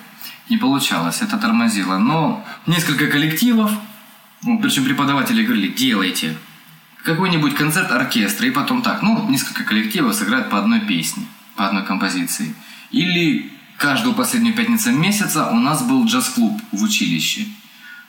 не 0.48 0.56
получалось, 0.56 1.22
это 1.22 1.38
тормозило. 1.38 1.98
Но 1.98 2.44
несколько 2.66 3.06
коллективов, 3.06 3.70
ну, 4.42 4.58
причем 4.58 4.84
преподаватели 4.84 5.44
говорили, 5.44 5.68
делайте 5.68 6.36
какой-нибудь 7.04 7.54
концерт 7.54 7.90
оркестра, 7.92 8.46
и 8.46 8.50
потом 8.50 8.82
так, 8.82 9.02
ну, 9.02 9.26
несколько 9.28 9.64
коллективов 9.64 10.14
сыграют 10.14 10.50
по 10.50 10.58
одной 10.58 10.80
песне, 10.80 11.24
по 11.56 11.66
одной 11.66 11.84
композиции. 11.84 12.54
Или 12.90 13.52
каждую 13.80 14.14
последнюю 14.14 14.54
пятницу 14.54 14.92
месяца 14.92 15.46
у 15.46 15.56
нас 15.56 15.82
был 15.82 16.04
джаз-клуб 16.04 16.60
в 16.70 16.82
училище. 16.82 17.46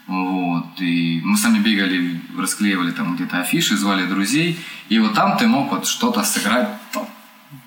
Вот, 0.05 0.81
и 0.81 1.21
мы 1.23 1.37
сами 1.37 1.59
бегали, 1.59 2.19
расклеивали 2.37 2.91
там 2.91 3.15
где-то 3.15 3.39
афиши, 3.39 3.77
звали 3.77 4.05
друзей, 4.05 4.59
и 4.89 4.99
вот 4.99 5.13
там 5.13 5.37
ты 5.37 5.47
мог 5.47 5.71
вот 5.71 5.87
что-то 5.87 6.23
сыграть 6.23 6.69
там, 6.91 7.05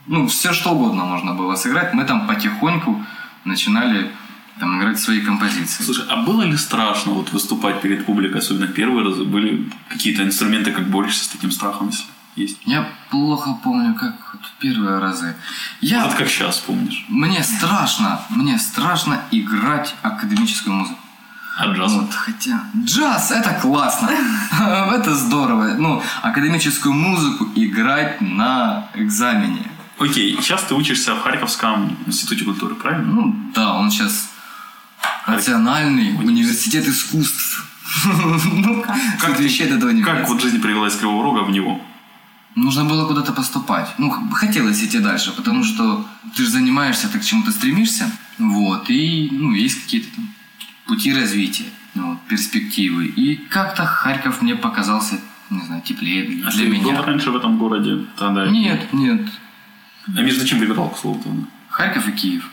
Ну, 0.07 0.27
все 0.27 0.53
что 0.53 0.73
угодно 0.73 1.05
можно 1.05 1.33
было 1.33 1.57
сыграть. 1.57 1.95
Мы 1.95 2.05
там 2.05 2.27
потихоньку 2.27 3.03
начинали 3.45 4.11
там 4.61 4.79
играть 4.79 5.01
свои 5.01 5.21
композиции. 5.21 5.83
Слушай, 5.83 6.05
а 6.11 6.17
было 6.17 6.43
ли 6.43 6.57
страшно 6.59 7.13
вот 7.13 7.33
выступать 7.33 7.81
перед 7.81 8.05
публикой, 8.05 8.41
особенно 8.41 8.67
первые 8.67 9.05
разы? 9.07 9.25
Были 9.25 9.71
какие-то 9.89 10.23
инструменты, 10.25 10.73
как 10.73 10.91
борешься 10.91 11.25
с 11.25 11.29
таким 11.29 11.51
страхом, 11.51 11.89
если 11.89 12.05
есть? 12.37 12.59
Я 12.65 12.89
плохо 13.11 13.57
помню, 13.63 13.95
как 13.95 14.15
вот 14.33 14.43
первые 14.59 14.99
разы. 14.99 15.35
Я... 15.81 16.05
Вот 16.05 16.15
как 16.15 16.29
сейчас 16.29 16.59
помнишь. 16.59 17.05
Мне 17.09 17.43
страшно, 17.43 18.21
мне 18.31 18.59
страшно 18.59 19.21
играть 19.31 19.95
академическую 20.03 20.75
музыку. 20.75 20.99
А 21.57 21.67
джаз? 21.69 21.93
Вот, 21.93 22.13
хотя 22.13 22.65
джаз 22.77 23.31
это 23.31 23.51
классно, 23.63 24.11
это 24.93 25.15
здорово. 25.15 25.75
Ну, 25.79 26.03
академическую 26.23 26.93
музыку 26.93 27.49
играть 27.55 28.21
на 28.21 28.89
экзамене. 28.95 29.71
Окей, 30.01 30.37
сейчас 30.41 30.65
ты 30.65 30.75
учишься 30.75 31.15
в 31.15 31.23
Харьковском 31.23 31.97
институте 32.07 32.45
культуры, 32.45 32.75
правильно? 32.75 33.05
Ну, 33.13 33.37
да, 33.55 33.75
он 33.75 33.93
сейчас 33.93 34.31
национальный 35.29 36.15
университет 36.17 36.87
искусств. 36.89 37.71
Ну, 38.07 38.83
Как 39.21 39.37
тут 39.37 39.37
ты- 39.37 39.65
этого 39.65 39.91
не 39.91 40.03
Как 40.03 40.29
вот 40.29 40.43
жизнь 40.43 40.61
привела 40.61 40.89
из 40.89 40.97
Кривого 40.97 41.23
Рога 41.23 41.45
в 41.45 41.51
него? 41.51 41.81
Нужно 42.55 42.85
было 42.85 43.07
куда-то 43.07 43.33
поступать. 43.33 43.89
Ну, 43.99 44.11
хотелось 44.33 44.83
идти 44.83 44.99
дальше, 45.01 45.33
потому 45.33 45.65
что 45.65 46.07
ты 46.37 46.45
же 46.45 46.51
занимаешься, 46.51 47.09
ты 47.09 47.19
к 47.19 47.25
чему-то 47.25 47.51
стремишься. 47.51 48.11
Вот, 48.39 48.89
и 48.91 49.29
ну, 49.33 49.53
есть 49.53 49.83
какие-то 49.83 50.15
там 50.15 50.29
пути 50.87 51.13
развития, 51.13 51.65
ну, 51.95 52.11
вот, 52.11 52.21
перспективы. 52.29 53.07
И 53.07 53.37
как-то 53.37 53.85
Харьков 53.85 54.41
мне 54.43 54.55
показался, 54.55 55.19
не 55.51 55.63
знаю, 55.63 55.83
теплее 55.83 56.45
А 56.47 56.51
для 56.51 56.65
ты 56.67 56.69
был 56.73 56.91
меня. 56.91 57.03
раньше 57.03 57.31
в 57.31 57.37
этом 57.37 57.59
городе? 57.59 58.05
Тогда... 58.17 58.47
Нет, 58.47 58.93
нет. 58.93 59.29
А 60.07 60.21
между 60.21 60.47
чем 60.47 60.59
выбирал, 60.61 60.91
к 60.91 60.99
слову 60.99 61.21
тогда? 61.25 61.47
Харьков 61.71 62.07
и 62.09 62.13
Киев. 62.13 62.49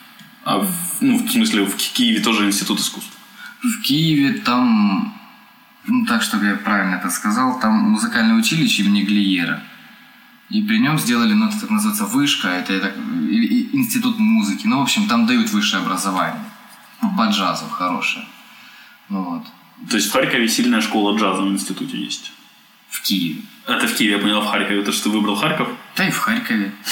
А 0.45 0.57
в, 0.59 0.71
ну, 1.01 1.17
в 1.17 1.29
смысле, 1.31 1.65
в 1.65 1.75
Ки- 1.75 1.93
Киеве 1.93 2.21
тоже 2.21 2.45
институт 2.47 2.79
искусств. 2.79 3.11
В 3.61 3.81
Киеве 3.81 4.33
там, 4.39 5.13
ну 5.85 6.05
так, 6.07 6.23
чтобы 6.23 6.45
я 6.45 6.55
правильно 6.55 6.95
это 6.95 7.11
сказал, 7.11 7.59
там 7.59 7.73
музыкальное 7.91 8.35
училище 8.35 8.81
имени 8.83 9.03
Глиера. 9.03 9.61
И 10.51 10.61
при 10.61 10.79
нем 10.79 10.99
сделали, 10.99 11.33
ну, 11.33 11.47
это 11.47 11.59
так 11.61 11.69
называется, 11.69 12.05
вышка, 12.05 12.49
это, 12.49 12.73
это 12.73 12.93
институт 13.73 14.19
музыки. 14.19 14.67
Ну, 14.67 14.79
в 14.79 14.81
общем, 14.81 15.07
там 15.07 15.25
дают 15.25 15.49
высшее 15.49 15.81
образование. 15.81 16.43
По 17.17 17.27
джазу 17.29 17.65
хорошее. 17.65 18.25
Ну, 19.09 19.23
вот. 19.23 19.43
То 19.89 19.95
есть 19.95 20.09
в 20.09 20.11
Харькове 20.11 20.47
сильная 20.47 20.81
школа 20.81 21.17
джаза 21.17 21.41
в 21.41 21.47
институте 21.47 21.97
есть. 21.97 22.31
В 22.89 23.01
Киеве. 23.01 23.41
Это 23.65 23.87
в 23.87 23.95
Киеве, 23.95 24.15
я 24.15 24.19
понял, 24.19 24.41
в 24.41 24.47
Харькове. 24.47 24.83
То, 24.83 24.91
что 24.91 25.05
ты 25.05 25.09
выбрал 25.09 25.35
Харьков? 25.35 25.69
Да 25.95 26.07
и 26.07 26.11
в 26.11 26.17
Харькове. 26.17 26.73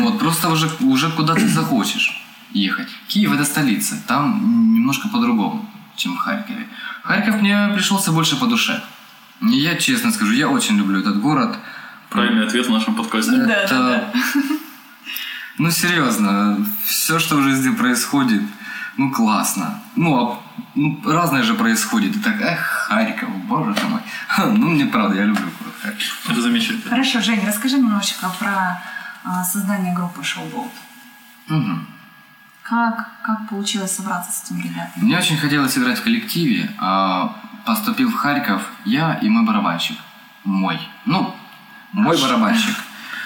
Вот, 0.00 0.18
просто 0.18 0.48
уже, 0.48 0.70
уже 0.80 1.10
куда 1.10 1.34
ты 1.34 1.46
захочешь 1.46 2.22
ехать. 2.52 2.88
Киев 3.08 3.32
это 3.32 3.44
столица. 3.44 4.02
Там 4.06 4.74
немножко 4.74 5.08
по-другому, 5.08 5.70
чем 5.96 6.14
в 6.14 6.18
Харькове. 6.18 6.66
Харьков 7.02 7.42
мне 7.42 7.68
пришелся 7.74 8.10
больше 8.12 8.36
по 8.36 8.46
душе. 8.46 8.82
Я 9.42 9.76
честно 9.76 10.12
скажу, 10.12 10.32
я 10.32 10.48
очень 10.48 10.76
люблю 10.76 11.00
этот 11.00 11.20
город. 11.20 11.58
Правильный 12.10 12.46
ответ 12.46 12.66
в 12.66 12.70
нашем 12.70 12.94
подкасте. 12.94 13.32
Да, 13.36 13.52
Это- 13.52 13.74
да, 13.74 13.88
да. 13.90 14.12
Ну, 15.58 15.70
серьезно, 15.70 16.66
все, 16.84 17.18
что 17.18 17.36
в 17.36 17.42
жизни 17.42 17.74
происходит, 17.74 18.42
ну, 18.98 19.10
классно. 19.10 19.80
Ну, 19.96 20.14
а, 20.34 20.38
ну, 20.74 21.00
разное 21.06 21.42
же 21.42 21.54
происходит. 21.54 22.14
И 22.16 22.18
так, 22.20 22.40
эх, 22.42 22.60
Харьков, 22.88 23.30
боже 23.46 23.74
ты 23.74 23.86
мой. 23.86 24.00
Ну, 24.58 24.70
мне 24.70 24.84
правда, 24.86 25.16
я 25.16 25.24
люблю 25.24 25.46
город 25.58 25.74
Харьков. 25.82 26.30
Это 26.30 26.42
замечательно. 26.42 26.90
Хорошо, 26.90 27.20
Жень, 27.20 27.46
расскажи 27.46 27.78
немножечко 27.78 28.28
про 28.38 28.82
а, 29.24 29.44
создание 29.44 29.94
группы 29.94 30.20
Showboat. 30.20 30.70
Мгм. 31.48 31.86
Как, 32.62 33.08
как 33.22 33.48
получилось 33.48 33.92
собраться 33.96 34.32
с 34.32 34.44
этими 34.44 34.62
ребятами? 34.62 35.04
Мне 35.04 35.16
очень 35.18 35.38
хотелось 35.38 35.78
играть 35.78 35.98
в 36.00 36.02
коллективе, 36.02 36.70
а 36.78 37.34
поступил 37.64 38.10
в 38.10 38.14
Харьков 38.14 38.62
я 38.84 39.14
и 39.14 39.28
мой 39.28 39.44
барабанщик. 39.46 39.96
Мой. 40.44 40.78
Ну, 41.06 41.34
мой 41.96 42.20
барабанщик. 42.20 42.74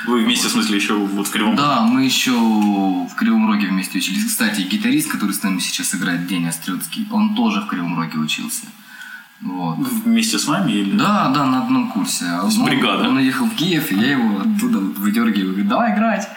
Вы 0.06 0.22
вместе, 0.24 0.48
в 0.48 0.52
смысле, 0.52 0.76
еще 0.76 0.94
вот 0.94 1.26
в 1.26 1.30
Кривом 1.30 1.56
Да, 1.56 1.82
мы 1.82 2.04
еще 2.04 2.30
в 2.32 3.14
Кривом 3.16 3.50
Роге 3.50 3.66
вместе 3.66 3.98
учились. 3.98 4.24
Кстати, 4.24 4.62
гитарист, 4.62 5.10
который 5.10 5.32
с 5.34 5.42
нами 5.42 5.58
сейчас 5.58 5.94
играет, 5.94 6.26
Деня 6.26 6.48
Острецкий, 6.48 7.06
он 7.10 7.34
тоже 7.34 7.60
в 7.60 7.66
Кривом 7.66 7.98
Роге 7.98 8.18
учился. 8.18 8.66
Вот. 9.40 9.78
Вместе 10.04 10.38
с 10.38 10.46
вами 10.46 10.72
или? 10.72 10.96
Да, 10.96 11.30
да, 11.34 11.44
на 11.46 11.62
одном 11.64 11.90
курсе. 11.90 12.26
А 12.26 12.44
есть 12.44 12.58
он- 12.58 12.64
бригада. 12.66 13.08
Он 13.08 13.16
уехал 13.16 13.46
в 13.46 13.54
Киев, 13.54 13.90
и 13.90 13.96
я 13.96 14.12
его 14.12 14.40
оттуда 14.40 14.78
вот 14.78 14.98
выдергиваю. 14.98 15.52
Говорю, 15.52 15.68
давай 15.68 15.94
играть. 15.94 16.28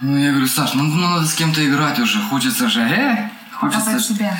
Ну, 0.00 0.16
я 0.16 0.30
говорю, 0.30 0.46
Саш, 0.46 0.74
ну, 0.74 0.84
ну 0.84 1.08
надо 1.08 1.26
с 1.26 1.34
кем-то 1.34 1.66
играть 1.66 1.98
уже. 1.98 2.20
Хочется 2.20 2.68
же, 2.68 2.80
э? 2.80 3.30
Хочется... 3.54 3.80
Показать 3.80 4.04
себя. 4.04 4.36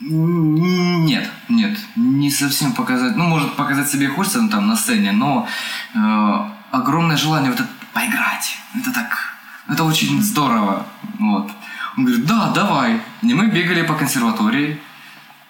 Нет, 0.00 1.30
нет, 1.48 1.78
не 1.96 2.30
совсем 2.30 2.72
показать. 2.72 3.16
Ну, 3.16 3.24
может, 3.24 3.56
показать 3.56 3.90
себе 3.90 4.08
хочется 4.08 4.40
ну, 4.40 4.48
там 4.48 4.68
на 4.68 4.76
сцене, 4.76 5.12
но 5.12 5.46
э, 5.94 6.50
огромное 6.70 7.16
желание 7.16 7.50
вот 7.50 7.60
это 7.60 7.68
поиграть. 7.92 8.58
Это 8.74 8.92
так, 8.92 9.34
это 9.68 9.84
очень 9.84 10.22
здорово. 10.22 10.86
Вот. 11.18 11.50
Он 11.96 12.04
говорит, 12.04 12.26
да, 12.26 12.50
давай. 12.54 13.00
И 13.22 13.34
мы 13.34 13.48
бегали 13.48 13.82
по 13.82 13.94
консерватории. 13.94 14.80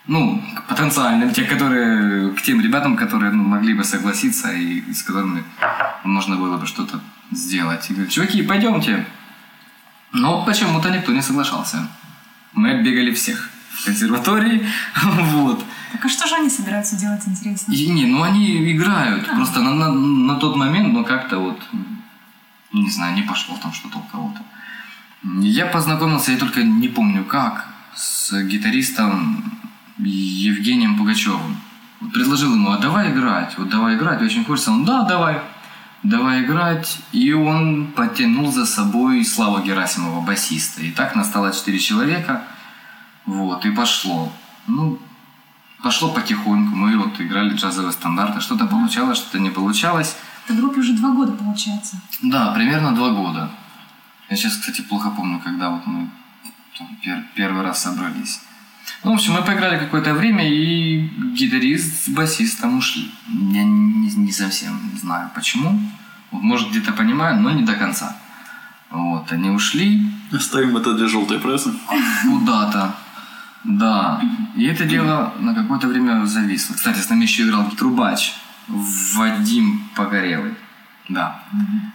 Ну, 0.06 0.42
к 0.56 0.62
потенциальным, 0.62 1.34
те, 1.34 1.44
которые, 1.44 2.30
к 2.30 2.40
тем 2.40 2.62
ребятам, 2.62 2.96
которые 2.96 3.30
ну, 3.30 3.44
могли 3.44 3.74
бы 3.74 3.84
согласиться 3.84 4.50
и 4.50 4.94
с 4.94 5.02
которыми 5.02 5.44
можно 6.02 6.36
было 6.36 6.56
бы 6.56 6.66
что-то 6.66 6.98
сделать. 7.30 7.90
И 7.90 7.92
говорит, 7.92 8.12
чуваки, 8.12 8.42
пойдемте. 8.42 9.04
Но 10.12 10.46
почему-то 10.46 10.88
никто 10.88 11.12
не 11.12 11.20
соглашался. 11.20 11.86
Мы 12.58 12.72
оббегали 12.72 13.12
всех 13.12 13.50
в 13.70 13.84
консерватории, 13.84 14.66
вот. 15.04 15.64
Так 15.92 16.04
а 16.04 16.08
что 16.08 16.26
же 16.28 16.34
они 16.34 16.50
собираются 16.50 16.96
делать 16.96 17.22
интересно? 17.26 17.72
И 17.72 17.88
не, 17.88 18.06
ну 18.06 18.22
они 18.22 18.72
играют, 18.72 19.26
просто 19.26 19.60
на, 19.60 19.74
на, 19.74 19.92
на 19.92 20.34
тот 20.36 20.56
момент, 20.56 20.92
ну 20.92 21.04
как-то 21.04 21.38
вот, 21.38 21.60
не 22.72 22.90
знаю, 22.90 23.14
не 23.14 23.22
пошло 23.22 23.56
там 23.62 23.72
что-то 23.72 23.98
у 23.98 24.02
кого-то. 24.02 24.42
Я 25.40 25.66
познакомился, 25.66 26.32
я 26.32 26.38
только 26.38 26.62
не 26.62 26.88
помню 26.88 27.24
как, 27.24 27.66
с 27.94 28.32
гитаристом 28.42 29.44
Евгением 29.98 30.96
Пугачевым. 30.96 31.56
Вот 32.00 32.12
предложил 32.12 32.54
ему, 32.54 32.70
а 32.70 32.78
давай 32.78 33.12
играть, 33.12 33.56
вот 33.58 33.68
давай 33.68 33.96
играть, 33.96 34.22
очень 34.22 34.44
хочется. 34.44 34.70
Он, 34.70 34.84
да, 34.84 35.02
давай, 35.02 35.40
давай 36.02 36.44
играть. 36.44 36.98
И 37.12 37.32
он 37.32 37.88
потянул 37.92 38.52
за 38.52 38.66
собой 38.66 39.24
Славу 39.24 39.62
Герасимова, 39.62 40.20
басиста. 40.20 40.82
И 40.82 40.90
так 40.90 41.16
настало 41.16 41.52
четыре 41.52 41.78
человека. 41.78 42.42
Вот, 43.26 43.64
и 43.66 43.70
пошло. 43.70 44.32
Ну, 44.66 44.98
пошло 45.82 46.10
потихоньку. 46.12 46.74
Мы 46.76 46.96
вот 46.96 47.20
играли 47.20 47.54
джазовые 47.54 47.92
стандарты. 47.92 48.40
Что-то 48.40 48.66
получалось, 48.66 49.18
что-то 49.18 49.38
не 49.38 49.50
получалось. 49.50 50.16
Этой 50.44 50.56
группе 50.56 50.80
уже 50.80 50.94
два 50.94 51.10
года 51.10 51.32
получается. 51.32 52.00
Да, 52.22 52.52
примерно 52.52 52.94
два 52.94 53.10
года. 53.10 53.50
Я 54.30 54.36
сейчас, 54.36 54.56
кстати, 54.56 54.80
плохо 54.82 55.10
помню, 55.10 55.40
когда 55.40 55.70
вот 55.70 55.86
мы 55.86 56.08
там 56.78 56.88
пер- 57.04 57.24
первый 57.34 57.62
раз 57.62 57.82
собрались. 57.82 58.40
Ну, 59.04 59.12
в 59.12 59.14
общем, 59.14 59.34
мы 59.34 59.42
поиграли 59.42 59.78
какое-то 59.78 60.12
время, 60.14 60.48
и 60.48 61.08
гитарист 61.34 62.04
с 62.04 62.08
басистом 62.08 62.78
ушли. 62.78 63.10
Я 63.28 63.64
не, 63.64 64.10
не 64.10 64.32
совсем 64.32 64.78
знаю 65.00 65.30
почему. 65.34 65.80
Вот, 66.30 66.42
может, 66.42 66.70
где-то 66.70 66.92
понимаю, 66.92 67.40
но 67.40 67.50
не 67.50 67.62
до 67.62 67.74
конца. 67.74 68.16
Вот, 68.90 69.30
они 69.32 69.50
ушли 69.50 70.10
Оставим 70.32 70.76
это 70.76 70.94
для 70.94 71.08
желтой 71.08 71.38
прессы. 71.38 71.72
куда-то. 72.22 72.94
Да. 73.64 74.20
И 74.56 74.64
это 74.64 74.84
дело 74.84 75.32
на 75.38 75.54
какое-то 75.54 75.88
время 75.88 76.24
зависло. 76.26 76.74
Кстати, 76.74 76.98
с 76.98 77.08
нами 77.08 77.22
еще 77.22 77.44
играл 77.44 77.70
трубач 77.70 78.34
Вадим 78.68 79.88
Погорелый. 79.94 80.54
Да. 81.08 81.42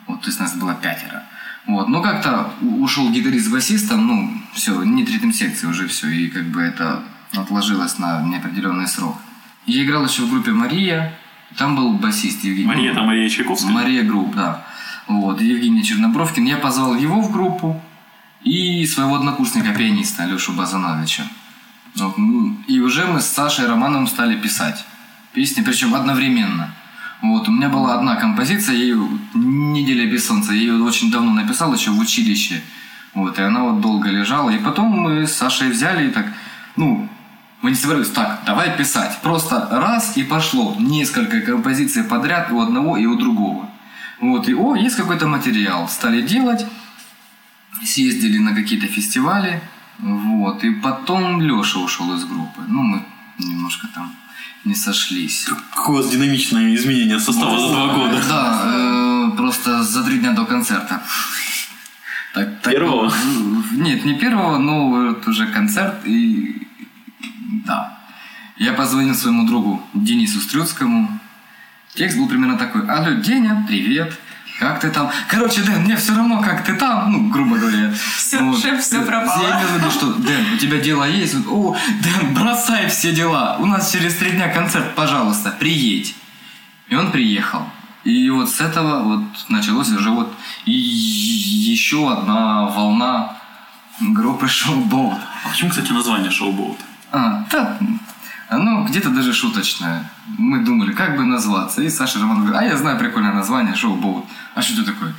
Вот, 0.08 0.22
то 0.22 0.28
есть 0.28 0.40
нас 0.40 0.56
было 0.56 0.74
пятеро. 0.74 1.24
Вот, 1.66 1.88
ну 1.88 2.02
как-то 2.02 2.52
ушел 2.62 3.10
гитарист 3.10 3.48
с 3.48 3.50
басистом, 3.52 4.06
ну, 4.06 4.30
все, 4.54 4.84
нет 4.84 5.10
ритм 5.10 5.32
секции 5.32 5.66
уже 5.66 5.88
все, 5.88 6.10
и 6.10 6.28
как 6.30 6.44
бы 6.46 6.62
это 6.62 7.04
отложилось 7.34 7.98
на 8.00 8.22
неопределенный 8.22 8.88
срок. 8.88 9.16
Я 9.66 9.86
играл 9.86 10.06
еще 10.06 10.24
в 10.24 10.30
группе 10.30 10.52
Мария, 10.52 11.18
там 11.58 11.76
был 11.76 11.94
басист 11.94 12.44
Евгений. 12.44 12.68
Мария, 12.68 12.92
это 12.92 13.02
Мария 13.02 13.30
Чайковская? 13.30 13.72
Мария 13.72 14.04
Групп, 14.04 14.36
да. 14.36 14.66
Вот, 15.08 15.42
Евгений 15.42 15.84
Чернобровкин. 15.84 16.46
Я 16.46 16.58
позвал 16.58 16.96
его 16.96 17.22
в 17.22 17.32
группу 17.32 17.82
и 18.44 18.86
своего 18.86 19.16
однокурсника, 19.16 19.74
пианиста 19.74 20.24
Алешу 20.24 20.54
Базановича. 20.54 21.24
Вот, 21.96 22.18
ну, 22.18 22.58
И 22.68 22.80
уже 22.80 23.06
мы 23.06 23.22
с 23.22 23.28
Сашей 23.28 23.68
Романовым 23.68 24.08
стали 24.08 24.36
писать 24.36 24.84
песни, 25.34 25.62
причем 25.62 25.94
одновременно. 25.94 26.74
Вот, 27.24 27.48
у 27.48 27.52
меня 27.52 27.70
была 27.70 27.96
одна 27.96 28.18
композиция, 28.18 28.76
ее 28.76 29.08
«Неделя 29.34 30.06
без 30.12 30.28
солнца», 30.28 30.52
я 30.52 30.60
ее 30.60 30.84
очень 30.84 31.10
давно 31.10 31.32
написал, 31.32 31.74
еще 31.74 31.92
в 31.92 32.00
училище. 32.00 32.62
Вот, 33.14 33.40
и 33.40 33.42
она 33.42 33.64
вот 33.64 33.80
долго 33.80 34.10
лежала. 34.10 34.50
И 34.50 34.58
потом 34.58 34.88
мы 34.88 35.26
с 35.26 35.34
Сашей 35.34 35.70
взяли 35.70 36.10
и 36.10 36.12
так, 36.12 36.26
ну, 36.76 37.08
мы 37.62 37.70
не 37.70 37.78
собрались, 37.78 38.10
так, 38.10 38.42
давай 38.46 38.76
писать. 38.76 39.20
Просто 39.22 39.70
раз 39.72 40.18
и 40.18 40.24
пошло. 40.24 40.76
Несколько 40.78 41.40
композиций 41.40 42.04
подряд 42.04 42.52
у 42.52 42.60
одного 42.60 42.98
и 42.98 43.06
у 43.06 43.16
другого. 43.16 43.70
Вот, 44.20 44.50
и, 44.50 44.54
о, 44.54 44.76
есть 44.76 44.98
какой-то 44.98 45.26
материал. 45.26 45.88
Стали 45.88 46.22
делать, 46.22 46.66
съездили 47.86 48.38
на 48.38 48.54
какие-то 48.54 48.88
фестивали, 48.88 49.62
вот, 49.98 50.66
и 50.66 50.72
потом 50.72 51.42
Леша 51.42 51.80
ушел 51.80 52.14
из 52.16 52.26
группы. 52.26 52.64
Ну, 52.68 52.82
мы 52.82 53.02
немножко 53.64 53.88
там 53.96 54.14
не 54.66 54.76
сошлись. 54.76 55.48
Какое 55.74 56.00
у 56.00 56.02
вас 56.02 56.12
динамичное 56.12 56.76
изменение 56.76 57.20
состава 57.20 57.60
за 57.60 57.68
два 57.70 57.88
года. 57.94 58.22
Да, 58.28 58.62
э, 58.66 59.32
просто 59.38 59.84
за 59.84 60.04
три 60.04 60.20
дня 60.20 60.34
до 60.34 60.46
концерта. 60.46 61.02
Так, 62.34 62.62
так, 62.62 62.74
Первого? 62.74 63.14
Нет, 63.72 64.06
не 64.06 64.16
первого, 64.16 64.58
но 64.58 64.90
вот 64.90 65.28
уже 65.28 65.48
концерт 65.48 65.96
и... 66.06 66.68
Да. 67.66 67.98
Я 68.58 68.74
позвонил 68.74 69.16
своему 69.16 69.48
другу 69.48 69.82
Денису 69.94 70.40
Стрюцкому. 70.40 71.20
Текст 71.94 72.18
был 72.18 72.28
примерно 72.28 72.58
такой. 72.58 72.88
Алло, 72.90 73.22
Деня, 73.22 73.64
привет. 73.68 74.20
Как 74.64 74.80
ты 74.80 74.90
там? 74.92 75.12
Короче, 75.28 75.62
Дэн, 75.62 75.82
мне 75.82 75.98
все 75.98 76.16
равно, 76.16 76.42
как 76.42 76.64
ты 76.64 76.74
там, 76.76 77.12
ну, 77.12 77.30
грубо 77.30 77.58
говоря. 77.58 77.94
Всё, 78.16 78.56
шеф, 78.56 78.80
всё 78.82 79.04
пропало. 79.04 79.44
Я 79.44 79.56
имею 79.58 79.68
в 79.68 79.78
виду, 79.78 79.92
что, 79.92 80.14
Дэн, 80.14 80.54
у 80.54 80.58
тебя 80.58 80.80
дела 80.80 81.06
есть? 81.06 81.34
Вот, 81.36 81.76
О, 81.76 81.78
Дэн, 82.02 82.34
бросай 82.34 82.88
все 82.88 83.12
дела. 83.12 83.58
У 83.60 83.66
нас 83.66 83.92
через 83.92 84.16
три 84.16 84.32
дня 84.32 84.48
концерт, 84.48 84.96
пожалуйста, 84.96 85.54
приедь. 85.60 86.16
И 86.88 86.96
он 86.96 87.12
приехал. 87.12 87.66
И 88.06 88.30
вот 88.30 88.50
с 88.50 88.62
этого 88.62 89.04
вот 89.04 89.24
началось 89.50 89.90
уже 89.90 90.12
вот 90.12 90.34
и 90.64 90.72
еще 90.72 92.10
одна 92.14 92.68
волна 92.68 93.36
группы 94.00 94.48
шоу-боут. 94.48 95.20
А 95.44 95.50
почему, 95.50 95.72
кстати, 95.72 95.92
название 95.92 96.32
шоу-боут? 96.32 96.78
А, 97.12 97.46
да, 97.52 97.78
оно 98.48 98.86
где-то 98.86 99.10
даже 99.10 99.34
шуточное. 99.34 100.10
Мы 100.38 100.60
думали, 100.60 100.94
как 100.94 101.18
бы 101.18 101.26
назваться. 101.26 101.82
И 101.82 101.90
Саша 101.90 102.20
Роман 102.20 102.46
говорит, 102.46 102.56
а 102.56 102.64
я 102.64 102.78
знаю 102.78 102.98
прикольное 102.98 103.34
название, 103.34 103.76
шоу-боут. 103.76 104.26
А 104.56 104.62
что 104.62 104.82
это 104.82 104.92
такое? 104.92 105.14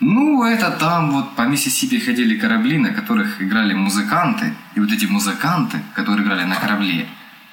Ну, 0.00 0.44
это 0.44 0.70
там 0.70 1.10
вот 1.10 1.34
по 1.34 1.42
Миссисипи 1.42 1.98
ходили 1.98 2.38
корабли, 2.38 2.78
на 2.78 2.90
которых 2.90 3.42
играли 3.42 3.74
музыканты. 3.74 4.54
И 4.76 4.80
вот 4.80 4.92
эти 4.92 5.06
музыканты, 5.06 5.80
которые 5.94 6.24
играли 6.24 6.44
на 6.44 6.54
корабле, 6.54 7.08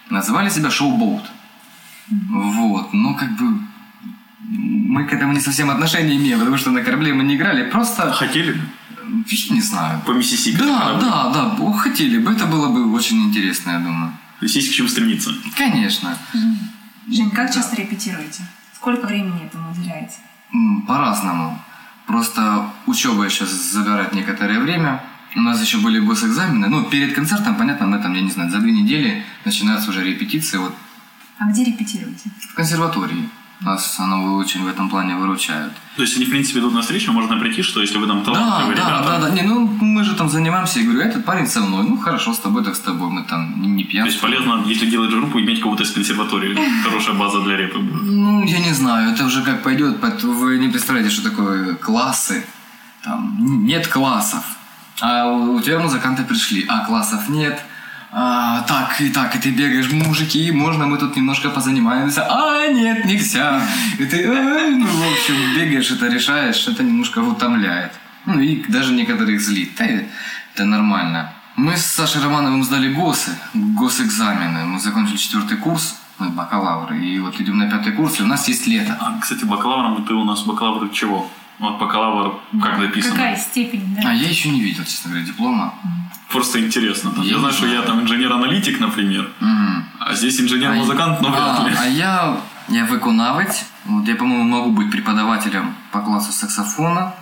называли 0.10 0.50
себя 0.50 0.70
шоу-боут. 0.70 1.24
Вот, 2.10 2.94
но 2.94 3.16
как 3.16 3.36
бы 3.36 3.60
мы 4.48 5.06
к 5.06 5.14
этому 5.14 5.34
не 5.34 5.40
совсем 5.40 5.72
отношения 5.72 6.16
имеем, 6.18 6.38
потому 6.40 6.58
что 6.58 6.70
на 6.70 6.84
корабле 6.84 7.14
мы 7.14 7.24
не 7.24 7.36
играли, 7.36 7.70
просто, 7.70 8.12
Хотели? 8.12 8.62
не 9.50 9.62
знаю. 9.62 10.02
По 10.06 10.12
Миссисипи. 10.12 10.58
Да, 10.58 11.00
да, 11.02 11.32
да, 11.34 11.56
о, 11.60 11.72
хотели 11.74 12.20
бы, 12.20 12.32
это 12.32 12.46
было 12.46 12.70
бы 12.70 12.94
очень 12.94 13.24
интересно, 13.24 13.72
я 13.72 13.80
думаю. 13.80 14.12
То 14.40 14.46
есть 14.46 14.56
есть 14.56 14.72
к 14.72 14.74
чему 14.74 14.88
стремиться. 14.88 15.32
Конечно. 15.58 16.16
Жень, 17.08 17.32
как 17.32 17.54
часто 17.54 17.76
репетируете? 17.76 18.44
Сколько 18.76 19.08
времени 19.08 19.46
этому 19.46 19.72
уделяете? 19.72 20.18
По-разному. 20.88 21.60
Просто 22.08 22.70
учеба 22.86 23.30
сейчас 23.30 23.50
забирает 23.52 24.14
некоторое 24.14 24.60
время. 24.60 25.04
У 25.36 25.42
нас 25.42 25.62
еще 25.62 25.80
были 25.80 26.00
госэкзамены. 26.00 26.68
Ну, 26.70 26.86
перед 26.86 27.14
концертом, 27.14 27.56
понятно, 27.56 27.88
мы 27.88 28.00
там, 28.00 28.14
я 28.14 28.22
не 28.22 28.30
знаю, 28.32 28.50
за 28.52 28.60
две 28.60 28.72
недели 28.72 29.24
начинаются 29.44 29.90
уже 29.90 30.04
репетиции 30.04 30.58
вот 30.58 30.74
А 31.40 31.46
где 31.50 31.64
репетируете? 31.66 32.30
в 32.40 32.54
консерватории. 32.56 33.30
Нас 33.66 34.00
оно 34.00 34.36
очень 34.36 34.64
в 34.64 34.68
этом 34.68 34.90
плане 34.90 35.16
выручают. 35.16 35.74
То 35.96 36.04
есть 36.04 36.16
они, 36.18 36.26
в 36.26 36.30
принципе, 36.30 36.60
идут 36.60 36.74
на 36.74 36.82
встречу, 36.82 37.12
можно 37.12 37.38
прийти, 37.38 37.64
что 37.64 37.82
если 37.82 37.98
вы 37.98 38.06
там 38.06 38.24
Да, 38.24 38.32
талантливые 38.32 38.76
да, 38.78 38.84
ребята. 38.90 39.04
да, 39.08 39.20
да. 39.22 39.30
Не, 39.36 39.42
ну 39.42 39.68
мы 39.82 40.04
же 40.04 40.14
там 40.16 40.30
занимаемся. 40.30 40.80
Я 40.80 40.86
говорю, 40.86 41.02
этот 41.02 41.26
парень 41.26 41.48
со 41.48 41.62
мной. 41.62 41.84
Ну 41.90 41.98
хорошо, 41.98 42.32
с 42.34 42.40
тобой 42.40 42.64
так 42.64 42.76
с 42.76 42.80
тобой. 42.80 43.10
Мы 43.10 43.24
там 43.24 43.60
не, 43.62 43.68
не 43.68 43.84
То 43.84 43.90
пьем. 43.90 44.06
есть 44.06 44.22
полезно, 44.22 44.64
если 44.68 44.88
делать 44.90 45.10
группу, 45.10 45.40
иметь 45.40 45.62
кого-то 45.62 45.82
из 45.84 45.92
консерватории. 45.92 46.56
Хорошая 46.84 47.16
база 47.16 47.42
для 47.42 47.58
репа 47.58 47.80
будет. 47.80 48.04
Ну, 48.04 48.46
я 48.46 48.60
не 48.60 48.74
знаю, 48.74 49.14
это 49.14 49.26
уже 49.26 49.42
как 49.42 49.64
пойдет. 49.64 49.98
Вы 50.24 50.60
не 50.60 50.70
представляете, 50.70 51.10
что 51.10 51.30
такое 51.30 51.74
классы. 51.76 52.46
Там 53.04 53.36
нет 53.66 53.88
классов. 53.88 54.44
А 55.02 55.26
у 55.28 55.56
у 55.56 55.62
тебя 55.62 55.80
музыканты 55.80 56.24
пришли, 56.24 56.66
а 56.70 56.86
классов 56.86 57.30
нет. 57.30 57.60
А, 58.18 58.45
так, 58.68 59.02
и 59.02 59.10
так, 59.10 59.36
и 59.36 59.40
ты 59.40 59.52
бегаешь, 59.52 59.92
мужики, 59.92 60.52
можно 60.52 60.86
мы 60.86 60.98
тут 60.98 61.16
немножко 61.16 61.50
позанимаемся? 61.50 62.26
А, 62.30 62.68
нет, 62.68 63.06
нельзя. 63.06 63.62
И 64.00 64.06
ты, 64.06 64.28
«Ай», 64.28 64.76
ну, 64.76 64.86
в 64.86 65.12
общем, 65.12 65.36
бегаешь, 65.56 65.92
это 65.92 66.08
решаешь, 66.08 66.68
это 66.68 66.84
немножко 66.84 67.20
утомляет. 67.20 67.92
Ну, 68.26 68.40
и 68.40 68.64
даже 68.68 68.94
некоторых 68.94 69.40
злит. 69.42 69.76
Да, 69.78 69.86
это 69.86 70.66
нормально. 70.66 71.34
Мы 71.56 71.78
с 71.78 71.86
Сашей 71.86 72.22
Романовым 72.22 72.64
сдали 72.64 72.94
ГОСы, 72.94 73.32
госэкзамены. 73.54 74.66
Мы 74.66 74.80
закончили 74.80 75.18
четвертый 75.18 75.58
курс, 75.58 75.96
мы 76.20 76.30
бакалавры, 76.30 77.00
и 77.00 77.20
вот 77.20 77.40
идем 77.40 77.58
на 77.58 77.70
пятый 77.70 77.94
курс, 77.94 78.20
и 78.20 78.24
у 78.24 78.28
нас 78.28 78.48
есть 78.48 78.68
лето. 78.68 78.98
А, 79.00 79.20
кстати, 79.22 79.46
бакалавром 79.46 80.06
ты 80.06 80.14
у 80.14 80.24
нас 80.26 80.44
бакалавр 80.44 80.90
чего? 80.90 81.30
Вот 81.60 81.80
бакалавр, 81.80 82.42
как 82.62 82.78
написано? 82.80 83.16
Какая 83.16 83.38
степень, 83.38 83.96
да? 83.96 84.10
А 84.10 84.14
я 84.14 84.28
еще 84.28 84.50
не 84.50 84.60
видел, 84.60 84.84
честно 84.84 85.12
говоря, 85.12 85.26
диплома. 85.26 85.74
Просто 86.36 86.60
интересно. 86.60 87.12
Там, 87.12 87.24
Я 87.24 87.32
Я, 87.34 87.40
знаю, 87.40 87.54
что 87.54 87.68
я 87.68 87.82
там 87.82 88.02
инженер-аналитик, 88.02 88.80
например, 88.80 89.30
Мгм. 89.40 89.84
а 90.00 90.14
здесь 90.16 90.40
инженер-музыкант, 90.42 91.22
но 91.22 91.30
вряд 91.30 91.60
а, 91.60 91.70
ли. 91.70 91.76
а 91.78 91.86
я, 91.86 92.38
я 92.70 92.86
виконавець. 92.86 93.66
Вот 93.86 94.08
я, 94.08 94.16
по-моему, 94.16 94.44
могу 94.44 94.72
быть 94.72 94.92
преподавателем 94.92 95.74
по 95.92 96.00
классу 96.02 96.32
саксофона. 96.32 97.14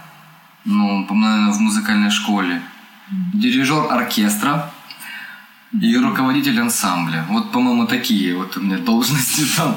Ну, 0.66 1.06
по-моему, 1.06 1.52
в 1.52 1.60
музыкальной 1.60 2.10
школе. 2.10 2.62
Дирижер 3.34 3.92
оркестра 3.92 4.72
и 5.82 5.98
руководитель 5.98 6.60
ансамбля. 6.60 7.26
Вот, 7.30 7.52
по-моему, 7.52 7.86
такие 7.88 8.36
вот 8.36 8.58
у 8.58 8.62
меня 8.62 8.78
должности 8.78 9.46
там. 9.58 9.76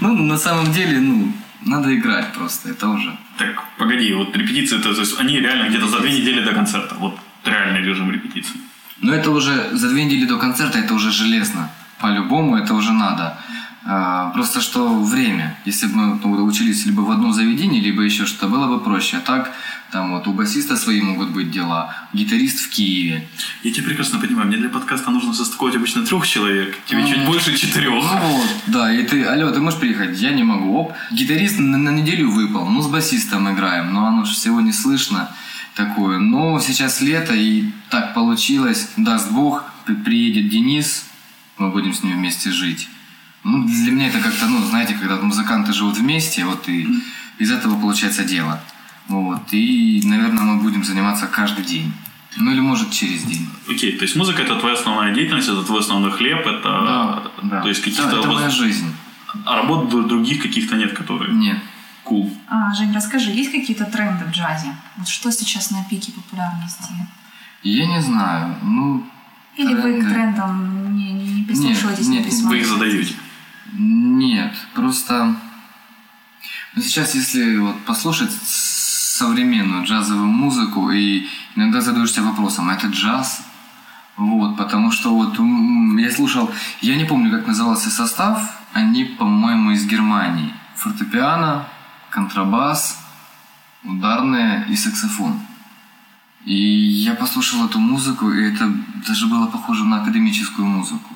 Ну, 0.00 0.14
на 0.14 0.38
самом 0.38 0.72
деле, 0.72 1.00
ну, 1.00 1.32
надо 1.66 1.88
играть 1.94 2.32
просто, 2.34 2.70
это 2.70 2.88
уже. 2.88 3.16
Так, 3.38 3.64
погоди, 3.78 4.12
вот 4.14 4.36
репетиции, 4.36 4.78
то, 4.78 4.94
то 4.94 5.00
есть 5.00 5.18
они 5.20 5.40
реально 5.40 5.68
где-то 5.68 5.88
за 5.88 6.00
две 6.00 6.12
недели 6.12 6.44
до 6.44 6.52
концерта. 6.52 6.94
Вот 6.98 7.18
реальный 7.44 7.82
режим 7.82 8.10
репетиции. 8.10 8.60
Но 9.00 9.14
это 9.14 9.30
уже 9.30 9.70
за 9.72 9.88
две 9.88 10.04
недели 10.04 10.26
до 10.26 10.36
концерта, 10.38 10.78
это 10.78 10.94
уже 10.94 11.10
железно. 11.10 11.70
По-любому 12.00 12.56
это 12.56 12.74
уже 12.74 12.92
надо. 12.92 13.38
А, 13.84 14.30
Просто 14.30 14.60
что 14.60 15.02
время. 15.02 15.56
Если 15.64 15.86
бы 15.86 15.94
мы 15.96 16.20
ну, 16.22 16.44
учились 16.44 16.84
либо 16.86 17.00
в 17.00 17.10
одном 17.10 17.32
заведении, 17.32 17.80
либо 17.80 18.02
еще 18.02 18.26
что-то, 18.26 18.48
было 18.48 18.66
бы 18.66 18.80
проще. 18.80 19.16
А 19.16 19.20
так, 19.20 19.50
там 19.90 20.12
вот 20.12 20.26
у 20.28 20.32
басиста 20.32 20.76
свои 20.76 21.00
могут 21.00 21.30
быть 21.30 21.50
дела, 21.50 21.94
гитарист 22.12 22.60
в 22.60 22.68
Киеве. 22.68 23.26
Я 23.62 23.72
тебя 23.72 23.86
прекрасно 23.86 24.18
понимаю, 24.18 24.48
мне 24.48 24.58
для 24.58 24.68
подкаста 24.68 25.10
нужно 25.10 25.32
состыковать 25.32 25.76
обычно 25.76 26.04
трех 26.04 26.26
человек, 26.26 26.76
тебе 26.84 27.06
чуть 27.06 27.18
Мгм. 27.18 27.26
больше 27.26 27.56
четырех. 27.56 27.92
Ну 28.04 28.28
вот, 28.28 28.48
да, 28.66 28.92
и 28.92 29.02
ты, 29.02 29.24
алло, 29.24 29.50
ты 29.50 29.60
можешь 29.60 29.80
приехать? 29.80 30.20
Я 30.20 30.32
не 30.32 30.44
могу. 30.44 30.76
Оп, 30.76 30.92
гитарист 31.10 31.58
на, 31.58 31.78
на 31.78 31.90
неделю 31.90 32.30
выпал, 32.30 32.66
ну 32.66 32.82
с 32.82 32.86
басистом 32.86 33.52
играем, 33.52 33.94
но 33.94 34.06
оно 34.06 34.24
же 34.26 34.34
всего 34.34 34.60
не 34.60 34.72
слышно 34.72 35.30
такое. 35.74 36.18
Но 36.18 36.60
сейчас 36.60 37.00
лето, 37.00 37.34
и 37.34 37.64
так 37.90 38.14
получилось, 38.14 38.90
даст 38.96 39.30
Бог, 39.30 39.64
при- 39.86 39.94
приедет 39.94 40.48
Денис, 40.48 41.06
мы 41.58 41.70
будем 41.70 41.92
с 41.94 42.02
ним 42.02 42.16
вместе 42.16 42.50
жить. 42.50 42.88
Ну, 43.44 43.66
для 43.66 43.92
меня 43.92 44.08
это 44.08 44.20
как-то, 44.20 44.46
ну, 44.46 44.62
знаете, 44.66 44.94
когда 44.94 45.16
музыканты 45.16 45.72
живут 45.72 45.96
вместе, 45.96 46.44
вот 46.44 46.68
и 46.68 46.86
из 47.38 47.50
этого 47.50 47.80
получается 47.80 48.24
дело. 48.24 48.60
Вот, 49.08 49.42
и, 49.52 50.02
наверное, 50.04 50.44
мы 50.44 50.62
будем 50.62 50.84
заниматься 50.84 51.26
каждый 51.26 51.64
день. 51.64 51.92
Ну, 52.36 52.52
или, 52.52 52.60
может, 52.60 52.90
через 52.92 53.24
день. 53.24 53.48
Окей, 53.68 53.92
то 53.98 54.04
есть 54.04 54.14
музыка 54.14 54.42
это 54.42 54.54
твоя 54.56 54.74
основная 54.74 55.12
деятельность, 55.12 55.48
это 55.48 55.64
твой 55.64 55.80
основной 55.80 56.12
хлеб, 56.12 56.46
это... 56.46 56.62
Да, 56.62 57.22
да. 57.42 57.60
То 57.62 57.68
есть 57.68 57.80
Да, 57.84 57.90
каких-то... 57.90 58.18
это 58.20 58.28
моя 58.28 58.50
жизнь. 58.50 58.94
А 59.44 59.56
работ 59.56 59.88
других 59.88 60.40
каких-то 60.42 60.76
нет, 60.76 60.92
которые... 60.92 61.32
Нет. 61.34 61.58
Cool. 62.10 62.36
А, 62.48 62.74
Жень, 62.74 62.92
расскажи, 62.92 63.30
есть 63.30 63.52
какие-то 63.52 63.84
тренды 63.84 64.24
в 64.24 64.30
джазе? 64.30 64.74
Вот 64.96 65.06
что 65.06 65.30
сейчас 65.30 65.70
на 65.70 65.84
пике 65.84 66.10
популярности? 66.10 66.92
Я 67.62 67.86
не 67.86 68.02
знаю, 68.02 68.56
ну, 68.62 69.06
Или 69.56 69.74
вы 69.74 69.80
к 69.80 69.82
Тренды. 69.82 70.10
трендам 70.10 70.96
не, 70.96 71.12
не, 71.12 71.32
не 71.34 71.42
прислушиваетесь, 71.44 72.08
не 72.08 72.18
нет, 72.18 72.32
вы 72.42 72.58
их 72.58 72.66
задаете. 72.66 73.14
Нет, 73.72 74.52
просто 74.74 75.36
ну, 76.74 76.82
сейчас, 76.82 77.14
если 77.14 77.58
вот 77.58 77.84
послушать 77.84 78.32
современную 78.32 79.84
джазовую 79.84 80.28
музыку, 80.28 80.90
и 80.90 81.28
иногда 81.54 81.80
задаешься 81.80 82.22
вопросом, 82.22 82.70
а 82.70 82.74
это 82.74 82.86
джаз? 82.86 83.42
Вот, 84.16 84.56
потому 84.56 84.90
что 84.90 85.14
вот 85.14 85.38
я 85.98 86.10
слушал, 86.10 86.50
я 86.80 86.96
не 86.96 87.04
помню, 87.04 87.30
как 87.30 87.46
назывался 87.46 87.90
состав, 87.90 88.50
они, 88.72 89.04
по-моему, 89.04 89.72
из 89.72 89.86
Германии. 89.86 90.52
Фортепиано, 90.76 91.66
контрабас, 92.10 92.98
ударная 93.84 94.64
и 94.68 94.76
саксофон. 94.76 95.40
И 96.44 96.54
я 96.54 97.14
послушал 97.14 97.66
эту 97.66 97.78
музыку, 97.78 98.30
и 98.30 98.42
это 98.52 98.72
даже 99.06 99.26
было 99.26 99.46
похоже 99.46 99.84
на 99.84 100.02
академическую 100.02 100.66
музыку. 100.66 101.14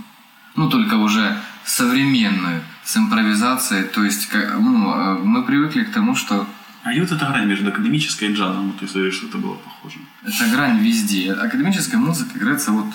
Ну, 0.57 0.69
только 0.69 0.95
уже 0.95 1.37
современную, 1.65 2.63
с 2.85 2.97
импровизацией. 2.97 3.85
То 3.85 4.05
есть, 4.05 4.29
ну, 4.33 4.95
э, 4.95 5.19
мы 5.25 5.43
привыкли 5.43 5.85
к 5.85 5.93
тому, 5.93 6.15
что 6.15 6.47
А 6.83 6.93
и 6.93 7.01
вот 7.01 7.11
эта 7.11 7.27
грань 7.27 7.47
между 7.47 7.69
академической 7.69 8.29
и 8.29 8.35
джазом, 8.35 8.67
вот 8.67 8.79
ты 8.79 8.87
говоришь, 8.87 9.15
что 9.15 9.27
это 9.27 9.39
было 9.39 9.55
похоже. 9.55 9.99
эта 10.23 10.47
грань 10.51 10.79
везде. 10.79 11.33
Академическая 11.33 11.99
музыка 11.99 12.39
играется 12.39 12.73
вот 12.73 12.87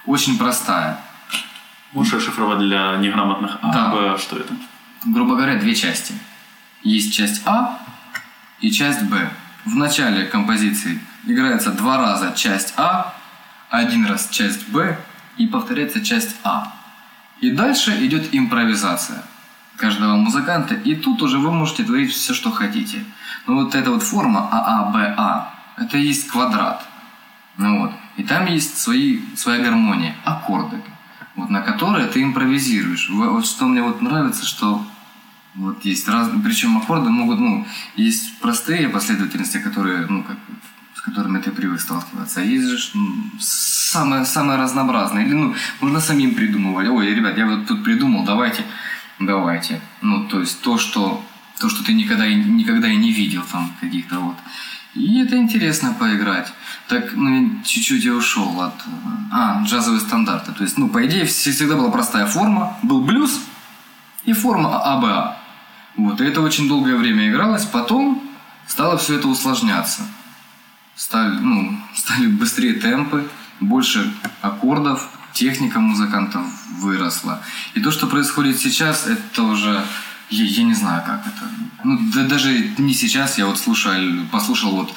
Очень 0.06 0.38
простая. 0.38 0.98
Можешь 1.92 2.14
расшифровать 2.14 2.60
для 2.60 2.98
неграмотных 2.98 3.58
А, 3.62 3.72
Да. 3.74 3.88
Б, 3.90 4.18
что 4.18 4.38
это? 4.38 4.54
грубо 5.06 5.36
говоря, 5.36 5.56
две 5.60 5.76
части. 5.76 6.14
Есть 6.82 7.14
часть 7.14 7.42
А 7.46 7.78
и 8.62 8.72
часть 8.72 9.04
Б. 9.04 9.30
В 9.66 9.76
начале 9.76 10.26
композиции 10.26 11.00
играется 11.26 11.72
два 11.72 11.98
раза 11.98 12.32
часть 12.36 12.74
А, 12.78 13.14
один 13.70 14.06
раз 14.06 14.30
часть 14.30 14.70
Б 14.70 14.98
и 15.38 15.48
повторяется 15.48 16.04
часть 16.04 16.36
А. 16.44 16.72
И 17.44 17.52
дальше 17.52 17.92
идет 18.06 18.30
импровизация 18.32 19.22
каждого 19.76 20.16
музыканта, 20.16 20.76
и 20.76 20.96
тут 20.96 21.22
уже 21.22 21.40
вы 21.40 21.52
можете 21.52 21.84
творить 21.84 22.14
все, 22.14 22.34
что 22.34 22.52
хотите. 22.52 23.04
Но 23.48 23.56
вот 23.56 23.76
эта 23.76 23.92
вот 23.92 24.02
форма 24.02 24.48
ААБА, 24.50 25.52
это 25.76 25.98
и 25.98 26.08
есть 26.08 26.30
квадрат. 26.30 26.88
Ну 27.58 27.82
вот. 27.82 27.92
И 28.16 28.24
там 28.24 28.46
есть 28.46 28.78
свои, 28.78 29.20
своя 29.36 29.62
гармония, 29.62 30.16
аккорды, 30.24 30.82
вот, 31.36 31.50
на 31.50 31.60
которые 31.60 32.08
ты 32.08 32.24
импровизируешь. 32.24 33.10
Во- 33.10 33.32
Вот 33.34 33.46
что 33.46 33.66
мне 33.66 33.82
вот 33.82 34.02
нравится, 34.02 34.46
что 34.46 34.82
вот 35.56 35.84
есть 35.84 36.08
разные, 36.08 36.42
причем 36.42 36.78
аккорды 36.78 37.10
могут, 37.10 37.40
ну, 37.40 37.68
есть 37.98 38.40
простые 38.40 38.88
последовательности, 38.88 39.58
которые, 39.58 40.08
ну, 40.08 40.24
как, 40.24 40.38
которыми 41.04 41.40
ты 41.40 41.52
привык 41.52 41.82
сталкиваться, 41.82 42.42
а 42.42 42.44
есть 42.44 42.68
же 42.68 42.78
ж, 42.78 42.92
самые, 43.40 44.26
самые 44.26 44.58
разнообразные. 44.58 45.26
Или, 45.26 45.34
ну, 45.34 45.56
можно 45.82 46.00
самим 46.00 46.34
придумывать. 46.34 46.88
Ой, 46.88 47.14
ребят, 47.14 47.38
я 47.38 47.46
вот 47.46 47.68
тут 47.68 47.84
придумал, 47.84 48.24
давайте, 48.24 48.64
давайте. 49.20 49.82
Ну, 50.02 50.28
то 50.28 50.40
есть 50.40 50.62
то, 50.62 50.78
что, 50.78 51.24
то, 51.60 51.70
что 51.70 51.84
ты 51.84 51.94
никогда, 51.94 52.28
никогда 52.28 52.88
и 52.88 52.96
не 52.96 53.12
видел 53.12 53.44
там 53.52 53.72
каких-то 53.82 54.20
вот. 54.20 54.36
И 54.96 55.22
это 55.22 55.36
интересно 55.38 55.94
поиграть. 56.00 56.54
Так, 56.88 57.14
ну, 57.14 57.62
чуть-чуть 57.66 58.06
я 58.06 58.14
ушел 58.14 58.62
от... 58.62 58.76
А, 59.32 59.64
джазовые 59.64 60.00
стандарты. 60.00 60.52
То 60.52 60.64
есть, 60.64 60.78
ну, 60.78 60.88
по 60.88 61.06
идее, 61.06 61.24
вс- 61.24 61.52
всегда 61.52 61.76
была 61.76 61.90
простая 61.90 62.28
форма. 62.28 62.78
Был 62.84 63.02
блюз 63.02 63.42
и 64.24 64.34
форма 64.34 64.82
А, 64.84 64.94
АБА. 64.94 65.38
Вот, 65.98 66.22
и 66.22 66.24
это 66.24 66.42
очень 66.42 66.68
долгое 66.68 66.96
время 66.96 67.30
игралось. 67.30 67.66
Потом 67.66 68.22
стало 68.68 68.98
все 68.98 69.16
это 69.16 69.28
усложняться. 69.28 70.04
Стали, 70.96 71.40
ну, 71.40 71.78
стали 71.96 72.28
быстрее 72.28 72.74
темпы, 72.74 73.28
больше 73.60 74.12
аккордов, 74.42 75.10
техника 75.34 75.80
музыкантов 75.80 76.46
выросла. 76.80 77.42
И 77.74 77.82
то, 77.82 77.92
что 77.92 78.08
происходит 78.08 78.60
сейчас, 78.60 79.08
это 79.08 79.44
уже... 79.44 79.84
Я, 80.30 80.46
я 80.46 80.64
не 80.64 80.74
знаю, 80.74 81.04
как 81.06 81.22
это. 81.28 81.50
Ну, 81.84 82.00
да, 82.14 82.26
даже 82.26 82.72
не 82.78 82.94
сейчас, 82.94 83.38
я 83.38 83.46
вот 83.46 83.60
слушал, 83.60 83.92
послушал 84.32 84.72
вот 84.72 84.94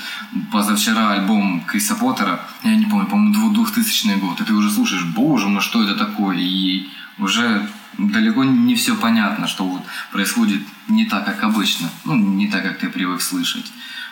позавчера 0.52 1.12
альбом 1.12 1.62
Криса 1.66 1.94
Поттера, 1.94 2.40
я 2.62 2.76
не 2.76 2.86
помню, 2.86 3.06
по-моему, 3.06 3.50
2000 3.52 4.18
год, 4.18 4.40
и 4.40 4.44
ты 4.44 4.54
уже 4.54 4.70
слушаешь, 4.70 5.04
боже 5.04 5.48
мой, 5.48 5.60
что 5.60 5.82
это 5.82 5.94
такое, 5.96 6.36
и 6.38 6.88
уже 7.18 7.68
далеко 7.98 8.44
не 8.44 8.74
все 8.74 8.94
понятно, 8.94 9.46
что 9.46 9.66
вот 9.66 9.82
происходит 10.12 10.62
не 10.88 11.06
так, 11.06 11.24
как 11.24 11.42
обычно, 11.42 11.88
ну, 12.04 12.14
не 12.14 12.48
так, 12.48 12.62
как 12.62 12.78
ты 12.78 12.88
привык 12.88 13.20
слышать. 13.20 13.66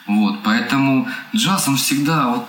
Вот, 0.07 0.43
поэтому 0.43 1.09
джаз, 1.35 1.69
он 1.69 1.77
всегда, 1.77 2.29
вот, 2.29 2.49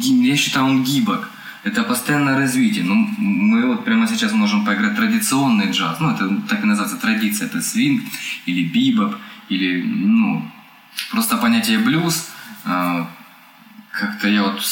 я 0.00 0.36
считаю, 0.36 0.66
он 0.66 0.84
гибок. 0.84 1.30
Это 1.64 1.82
постоянное 1.82 2.36
развитие. 2.36 2.84
Ну, 2.84 2.94
мы 3.18 3.66
вот 3.66 3.84
прямо 3.84 4.06
сейчас 4.06 4.32
можем 4.32 4.64
поиграть 4.64 4.96
традиционный 4.96 5.72
джаз. 5.72 5.98
Ну, 6.00 6.10
это 6.10 6.28
так 6.48 6.62
и 6.62 6.66
называется 6.66 6.96
традиция. 6.96 7.46
Это 7.46 7.60
свинг 7.60 8.04
или 8.46 8.64
бибоп, 8.68 9.16
или, 9.48 9.82
ну, 9.82 10.48
просто 11.10 11.36
понятие 11.36 11.78
блюз. 11.78 12.30
а, 12.64 13.10
Как-то 13.90 14.28
я 14.28 14.44
вот 14.44 14.62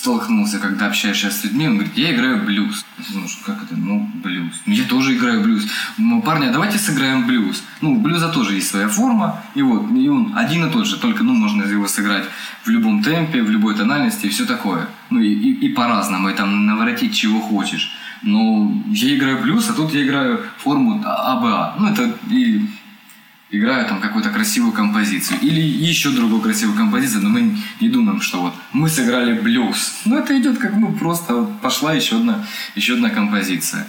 столкнулся, 0.00 0.58
когда 0.58 0.86
общаешься 0.86 1.30
с 1.30 1.44
людьми, 1.44 1.66
он 1.66 1.74
говорит, 1.74 1.96
я 1.96 2.14
играю 2.14 2.42
блюз. 2.42 2.86
Я 2.98 3.12
думаю, 3.12 3.28
что 3.28 3.44
как 3.44 3.62
это? 3.64 3.76
Ну, 3.76 4.10
блюз. 4.14 4.62
«Ну, 4.64 4.72
Я 4.72 4.84
тоже 4.84 5.14
играю 5.14 5.42
блюз. 5.42 5.66
Ну, 5.98 6.22
парни, 6.22 6.46
а 6.46 6.52
давайте 6.52 6.78
сыграем 6.78 7.26
блюз. 7.26 7.62
Ну, 7.82 7.92
у 7.92 8.00
блюза 8.00 8.28
тоже 8.30 8.54
есть 8.54 8.68
своя 8.68 8.88
форма, 8.88 9.42
и 9.54 9.62
вот, 9.62 9.90
и 9.92 10.08
он 10.08 10.32
один 10.36 10.64
и 10.66 10.72
тот 10.72 10.86
же, 10.86 10.96
только, 10.96 11.22
ну, 11.22 11.34
можно 11.34 11.64
его 11.64 11.86
сыграть 11.86 12.24
в 12.64 12.70
любом 12.70 13.02
темпе, 13.02 13.42
в 13.42 13.50
любой 13.50 13.74
тональности 13.74 14.26
и 14.26 14.30
все 14.30 14.46
такое. 14.46 14.88
Ну, 15.10 15.20
и, 15.20 15.28
и, 15.28 15.66
и 15.66 15.68
по-разному, 15.74 16.30
и 16.30 16.34
там 16.34 16.64
наворотить 16.64 17.14
чего 17.14 17.40
хочешь. 17.40 17.92
Но 18.22 18.72
я 18.88 19.14
играю 19.14 19.42
блюз, 19.42 19.68
а 19.68 19.74
тут 19.74 19.92
я 19.92 20.02
играю 20.02 20.40
форму 20.56 21.02
А, 21.04 21.32
АБА. 21.32 21.74
Ну, 21.78 21.88
это 21.88 22.16
и 22.30 22.66
играю 23.50 23.86
там 23.86 24.00
какую-то 24.00 24.30
красивую 24.30 24.72
композицию. 24.72 25.38
Или 25.40 25.60
еще 25.60 26.10
другую 26.10 26.40
красивую 26.40 26.76
композицию, 26.76 27.22
но 27.22 27.30
мы 27.30 27.56
не 27.80 27.88
думаем, 27.88 28.20
что 28.20 28.40
вот 28.40 28.54
мы 28.72 28.88
сыграли 28.88 29.38
блюз. 29.38 30.00
Ну, 30.04 30.16
это 30.18 30.38
идет 30.38 30.58
как, 30.58 30.74
ну, 30.76 30.92
просто 30.92 31.34
вот 31.34 31.60
пошла 31.60 31.92
еще 31.92 32.16
одна, 32.16 32.44
еще 32.76 32.94
одна 32.94 33.10
композиция. 33.10 33.86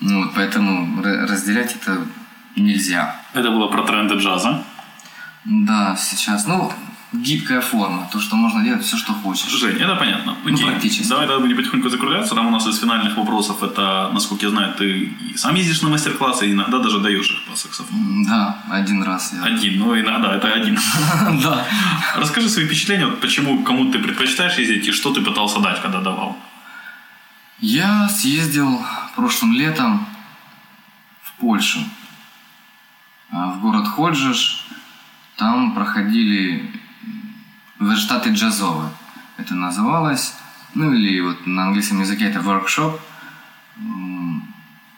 Ну, 0.00 0.24
вот, 0.24 0.34
поэтому 0.34 1.02
ра- 1.02 1.26
разделять 1.26 1.74
это 1.74 2.06
нельзя. 2.56 3.20
Это 3.34 3.50
было 3.50 3.68
про 3.68 3.82
тренды 3.82 4.14
джаза. 4.16 4.64
Да, 5.44 5.96
сейчас, 5.96 6.46
ну, 6.46 6.72
гибкая 7.12 7.60
форма, 7.60 8.08
то, 8.12 8.20
что 8.20 8.36
можно 8.36 8.62
делать 8.62 8.84
все, 8.84 8.96
что 8.96 9.12
хочешь. 9.14 9.50
Жень, 9.50 9.76
это 9.76 9.96
понятно. 9.96 10.36
Ну, 10.44 10.54
Окей. 10.54 10.66
практически. 10.66 11.08
Давай 11.08 11.26
тогда 11.26 11.40
будем 11.40 11.56
потихоньку 11.56 11.88
закругляться. 11.88 12.34
Там 12.34 12.46
у 12.46 12.50
нас 12.50 12.66
из 12.66 12.78
финальных 12.78 13.16
вопросов 13.16 13.62
это, 13.62 14.10
насколько 14.12 14.44
я 14.44 14.50
знаю, 14.50 14.74
ты 14.74 15.12
сам 15.36 15.54
ездишь 15.54 15.80
на 15.80 15.88
мастер-классы, 15.88 16.48
и 16.48 16.52
иногда 16.52 16.78
даже 16.78 17.00
даешь 17.00 17.30
их 17.30 17.44
по 17.44 17.56
саксофону. 17.56 18.26
Да, 18.26 18.62
один 18.70 19.02
раз 19.02 19.32
я... 19.32 19.42
Один, 19.42 19.78
ну 19.78 19.98
иногда, 19.98 20.36
это 20.36 20.52
один. 20.52 20.78
Да. 21.42 21.64
Расскажи 22.16 22.48
свои 22.48 22.66
впечатления, 22.66 23.06
вот 23.06 23.20
почему, 23.20 23.62
кому 23.62 23.90
ты 23.90 23.98
предпочитаешь 23.98 24.58
ездить, 24.58 24.86
и 24.86 24.92
что 24.92 25.12
ты 25.12 25.22
пытался 25.22 25.60
дать, 25.60 25.80
когда 25.80 26.00
давал. 26.00 26.36
Я 27.60 28.08
съездил 28.08 28.84
прошлым 29.16 29.52
летом 29.52 30.06
в 31.22 31.32
Польшу, 31.40 31.80
а, 33.30 33.50
в 33.52 33.60
город 33.60 33.88
Ходжиш. 33.88 34.64
Там 35.36 35.74
проходили 35.74 36.70
штаты 37.96 38.30
джазовые. 38.30 38.90
Это 39.36 39.54
называлось, 39.54 40.34
ну 40.74 40.92
или 40.92 41.20
вот 41.20 41.46
на 41.46 41.64
английском 41.64 42.00
языке 42.00 42.24
это 42.26 42.40
workshop, 42.40 42.98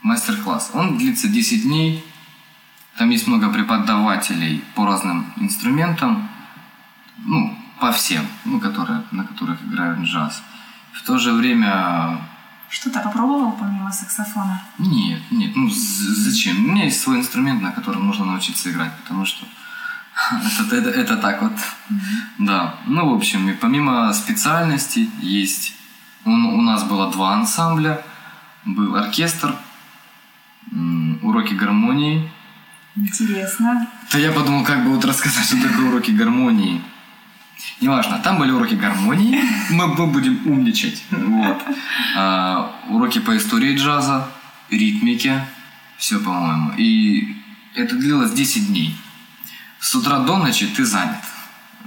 мастер-класс. 0.02 0.70
Он 0.74 0.98
длится 0.98 1.28
10 1.28 1.62
дней. 1.64 2.04
Там 2.96 3.10
есть 3.10 3.26
много 3.26 3.48
преподавателей 3.50 4.64
по 4.74 4.86
разным 4.86 5.32
инструментам, 5.36 6.28
ну, 7.18 7.56
по 7.80 7.92
всем, 7.92 8.26
ну, 8.44 8.60
которые, 8.60 9.02
на 9.10 9.24
которых 9.24 9.62
играют 9.62 10.00
джаз. 10.00 10.42
В 10.92 11.02
то 11.06 11.18
же 11.18 11.32
время 11.32 12.18
Что-то 12.68 13.00
попробовал 13.00 13.52
помимо 13.52 13.90
саксофона? 13.92 14.62
нет, 14.78 15.22
нет, 15.30 15.56
ну 15.56 15.68
зачем? 15.70 16.64
У 16.64 16.72
меня 16.72 16.84
есть 16.84 17.00
свой 17.00 17.18
инструмент, 17.18 17.62
на 17.62 17.72
котором 17.72 18.06
нужно 18.06 18.24
научиться 18.26 18.70
играть, 18.70 18.92
потому 19.02 19.24
что 19.24 19.46
это, 20.30 20.76
это, 20.76 20.90
это 20.90 21.16
так 21.16 21.42
вот. 21.42 21.52
Да. 22.38 22.74
Ну, 22.86 23.10
в 23.10 23.14
общем, 23.14 23.48
и 23.48 23.52
помимо 23.52 24.12
специальностей 24.12 25.10
есть... 25.20 25.74
У, 26.24 26.30
у 26.30 26.60
нас 26.62 26.84
было 26.84 27.10
два 27.10 27.34
ансамбля. 27.34 28.02
Был 28.64 28.94
оркестр, 28.96 29.54
уроки 31.22 31.54
гармонии. 31.54 32.30
Интересно. 32.96 33.88
То 34.10 34.18
я 34.18 34.32
подумал, 34.32 34.64
как 34.64 34.84
бы 34.84 34.90
вот 34.90 35.04
рассказать, 35.04 35.44
что 35.44 35.62
такое 35.62 35.88
уроки 35.88 36.10
гармонии. 36.10 36.82
Неважно, 37.80 38.18
там 38.18 38.38
были 38.38 38.50
уроки 38.50 38.74
гармонии, 38.74 39.42
мы, 39.70 39.86
мы 39.86 40.06
будем 40.06 40.40
умничать. 40.46 41.04
Вот. 41.10 41.62
А, 42.16 42.74
уроки 42.88 43.20
по 43.20 43.36
истории 43.36 43.76
джаза, 43.76 44.28
ритмике, 44.70 45.44
все, 45.96 46.18
по-моему. 46.18 46.72
И 46.76 47.36
это 47.74 47.96
длилось 47.96 48.32
10 48.32 48.68
дней. 48.68 48.96
С 49.80 49.94
утра 49.94 50.18
до 50.18 50.36
ночи 50.36 50.66
ты 50.66 50.84
занят. 50.84 51.24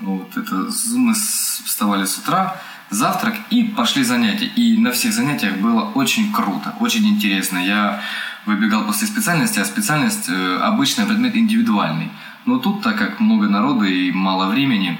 Вот 0.01 0.35
это 0.35 0.67
мы 0.95 1.13
вставали 1.13 2.05
с 2.05 2.17
утра, 2.17 2.55
завтрак 2.89 3.35
и 3.51 3.63
пошли 3.63 4.03
занятия. 4.03 4.47
И 4.47 4.77
на 4.77 4.91
всех 4.91 5.13
занятиях 5.13 5.57
было 5.57 5.83
очень 5.93 6.33
круто, 6.33 6.73
очень 6.79 7.07
интересно. 7.07 7.59
Я 7.59 8.01
выбегал 8.47 8.83
после 8.83 9.07
специальности, 9.07 9.59
а 9.59 9.65
специальность 9.65 10.27
э, 10.27 10.57
обычно 10.57 11.05
предмет 11.05 11.35
индивидуальный. 11.35 12.09
Но 12.45 12.57
тут, 12.57 12.81
так 12.81 12.97
как 12.97 13.19
много 13.19 13.47
народу 13.47 13.85
и 13.85 14.11
мало 14.11 14.49
времени, 14.49 14.97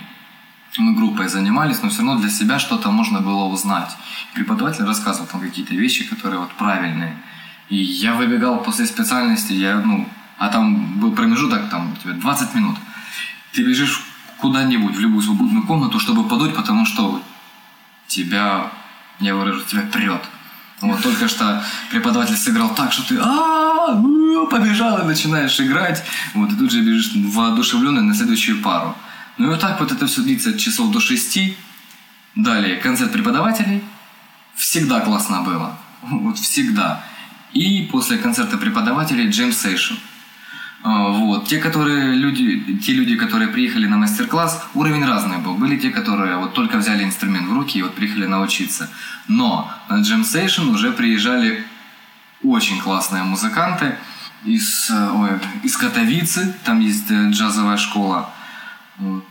мы 0.77 0.93
группой 0.95 1.27
занимались, 1.27 1.81
но 1.81 1.89
все 1.89 2.03
равно 2.03 2.19
для 2.19 2.29
себя 2.29 2.59
что-то 2.59 2.91
можно 2.91 3.21
было 3.21 3.45
узнать. 3.45 3.97
Преподаватель 4.35 4.85
рассказывал 4.85 5.27
там 5.27 5.41
какие-то 5.41 5.73
вещи, 5.73 6.07
которые 6.07 6.39
вот 6.39 6.53
правильные. 6.53 7.17
И 7.69 7.75
я 7.75 8.13
выбегал 8.13 8.59
после 8.59 8.85
специальности, 8.85 9.53
я, 9.53 9.77
ну, 9.77 10.07
а 10.43 10.49
там 10.49 10.99
был 10.99 11.13
промежуток, 11.13 11.69
там, 11.69 11.93
у 11.93 11.95
тебя 11.95 12.13
20 12.15 12.55
минут. 12.55 12.75
Ты 13.53 13.63
бежишь 13.63 14.03
куда-нибудь, 14.39 14.93
в 14.93 14.99
любую 14.99 15.21
свободную 15.21 15.65
комнату, 15.65 15.99
чтобы 16.01 16.27
подуть, 16.27 16.53
потому 16.53 16.85
что 16.85 17.21
тебя, 18.07 18.69
я 19.21 19.35
выражу, 19.35 19.61
тебя 19.61 19.83
прет. 19.83 20.21
Вот 20.81 21.01
только 21.01 21.29
что 21.29 21.63
преподаватель 21.91 22.35
сыграл 22.35 22.75
так, 22.75 22.91
что 22.91 23.07
ты 23.07 23.17
«А, 23.21 23.93
ну, 23.95 24.47
побежал 24.47 25.01
и 25.01 25.05
начинаешь 25.05 25.57
играть. 25.61 26.03
Вот, 26.33 26.51
и 26.51 26.55
тут 26.57 26.71
же 26.71 26.81
бежишь 26.81 27.13
воодушевленный 27.15 28.01
на 28.01 28.13
следующую 28.13 28.61
пару. 28.61 28.97
Ну 29.37 29.45
и 29.45 29.49
вот 29.49 29.61
так 29.61 29.79
вот 29.79 29.93
это 29.93 30.07
все 30.07 30.23
длится 30.23 30.59
часов 30.59 30.91
до 30.91 30.99
шести. 30.99 31.55
Далее, 32.35 32.75
концерт 32.75 33.13
преподавателей. 33.13 33.81
Всегда 34.55 34.99
классно 34.99 35.41
было. 35.41 35.77
Вот 36.01 36.37
всегда. 36.37 37.01
И 37.53 37.87
после 37.89 38.17
концерта 38.17 38.57
преподавателей 38.57 39.29
джем 39.29 39.53
сейшн. 39.53 39.93
А, 40.83 41.09
Вот. 41.09 41.47
Те, 41.47 41.57
которые 41.59 42.13
люди, 42.13 42.77
те 42.85 42.93
люди, 42.93 43.15
которые 43.15 43.47
приехали 43.47 43.87
на 43.87 43.97
мастер-класс, 43.97 44.63
уровень 44.73 45.05
разный 45.05 45.37
был. 45.37 45.55
Были 45.55 45.77
те, 45.77 45.89
которые 45.89 46.37
вот 46.37 46.53
только 46.53 46.77
взяли 46.77 47.03
инструмент 47.03 47.47
в 47.47 47.53
руки 47.53 47.79
и 47.79 47.81
вот 47.83 47.95
приехали 47.95 48.25
научиться. 48.27 48.89
Но 49.27 49.71
на 49.89 50.01
Jam 50.01 50.23
Session 50.23 50.69
уже 50.71 50.91
приезжали 50.91 51.63
очень 52.43 52.79
классные 52.81 53.23
музыканты 53.23 53.95
из, 54.43 54.89
э, 54.89 55.09
ой, 55.11 55.29
из 55.63 55.77
Катовицы, 55.77 56.53
там 56.65 56.81
есть 56.81 57.09
э, 57.09 57.29
джазовая 57.29 57.77
школа, 57.77 58.29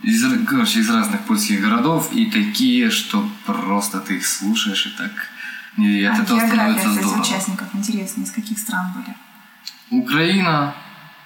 из, 0.01 0.25
короче, 0.47 0.79
из 0.79 0.89
разных 0.89 1.21
польских 1.21 1.61
городов, 1.61 2.11
и 2.11 2.25
такие, 2.25 2.89
что 2.89 3.29
просто 3.45 3.99
ты 3.99 4.15
их 4.17 4.25
слушаешь, 4.25 4.87
и 4.87 4.89
так... 4.97 5.11
И 5.77 6.03
от 6.03 6.19
А 6.19 6.23
этого 6.23 6.39
география, 6.39 6.79
становится 6.79 6.89
здорово. 6.91 7.21
участников 7.21 7.67
интересно, 7.73 8.23
из 8.23 8.31
каких 8.31 8.59
стран 8.59 8.87
были? 8.95 10.01
Украина, 10.03 10.73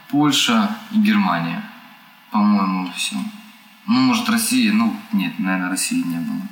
Польша 0.10 0.76
и 0.91 0.98
Германия. 0.98 1.63
По-моему, 2.32 2.91
все. 2.96 3.15
Ну, 3.88 4.00
может, 4.00 4.30
Россия. 4.30 4.72
Ну, 4.74 4.96
нет, 5.13 5.39
наверное, 5.39 5.70
России 5.70 6.02
не 6.02 6.17
было. 6.17 6.48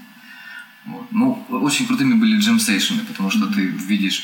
Вот. 0.85 1.07
Ну, 1.11 1.45
очень 1.49 1.87
крутыми 1.87 2.13
были 2.13 2.37
джем-сейшены, 2.37 3.03
потому 3.03 3.31
что 3.31 3.47
ты 3.47 3.61
видишь 3.61 4.23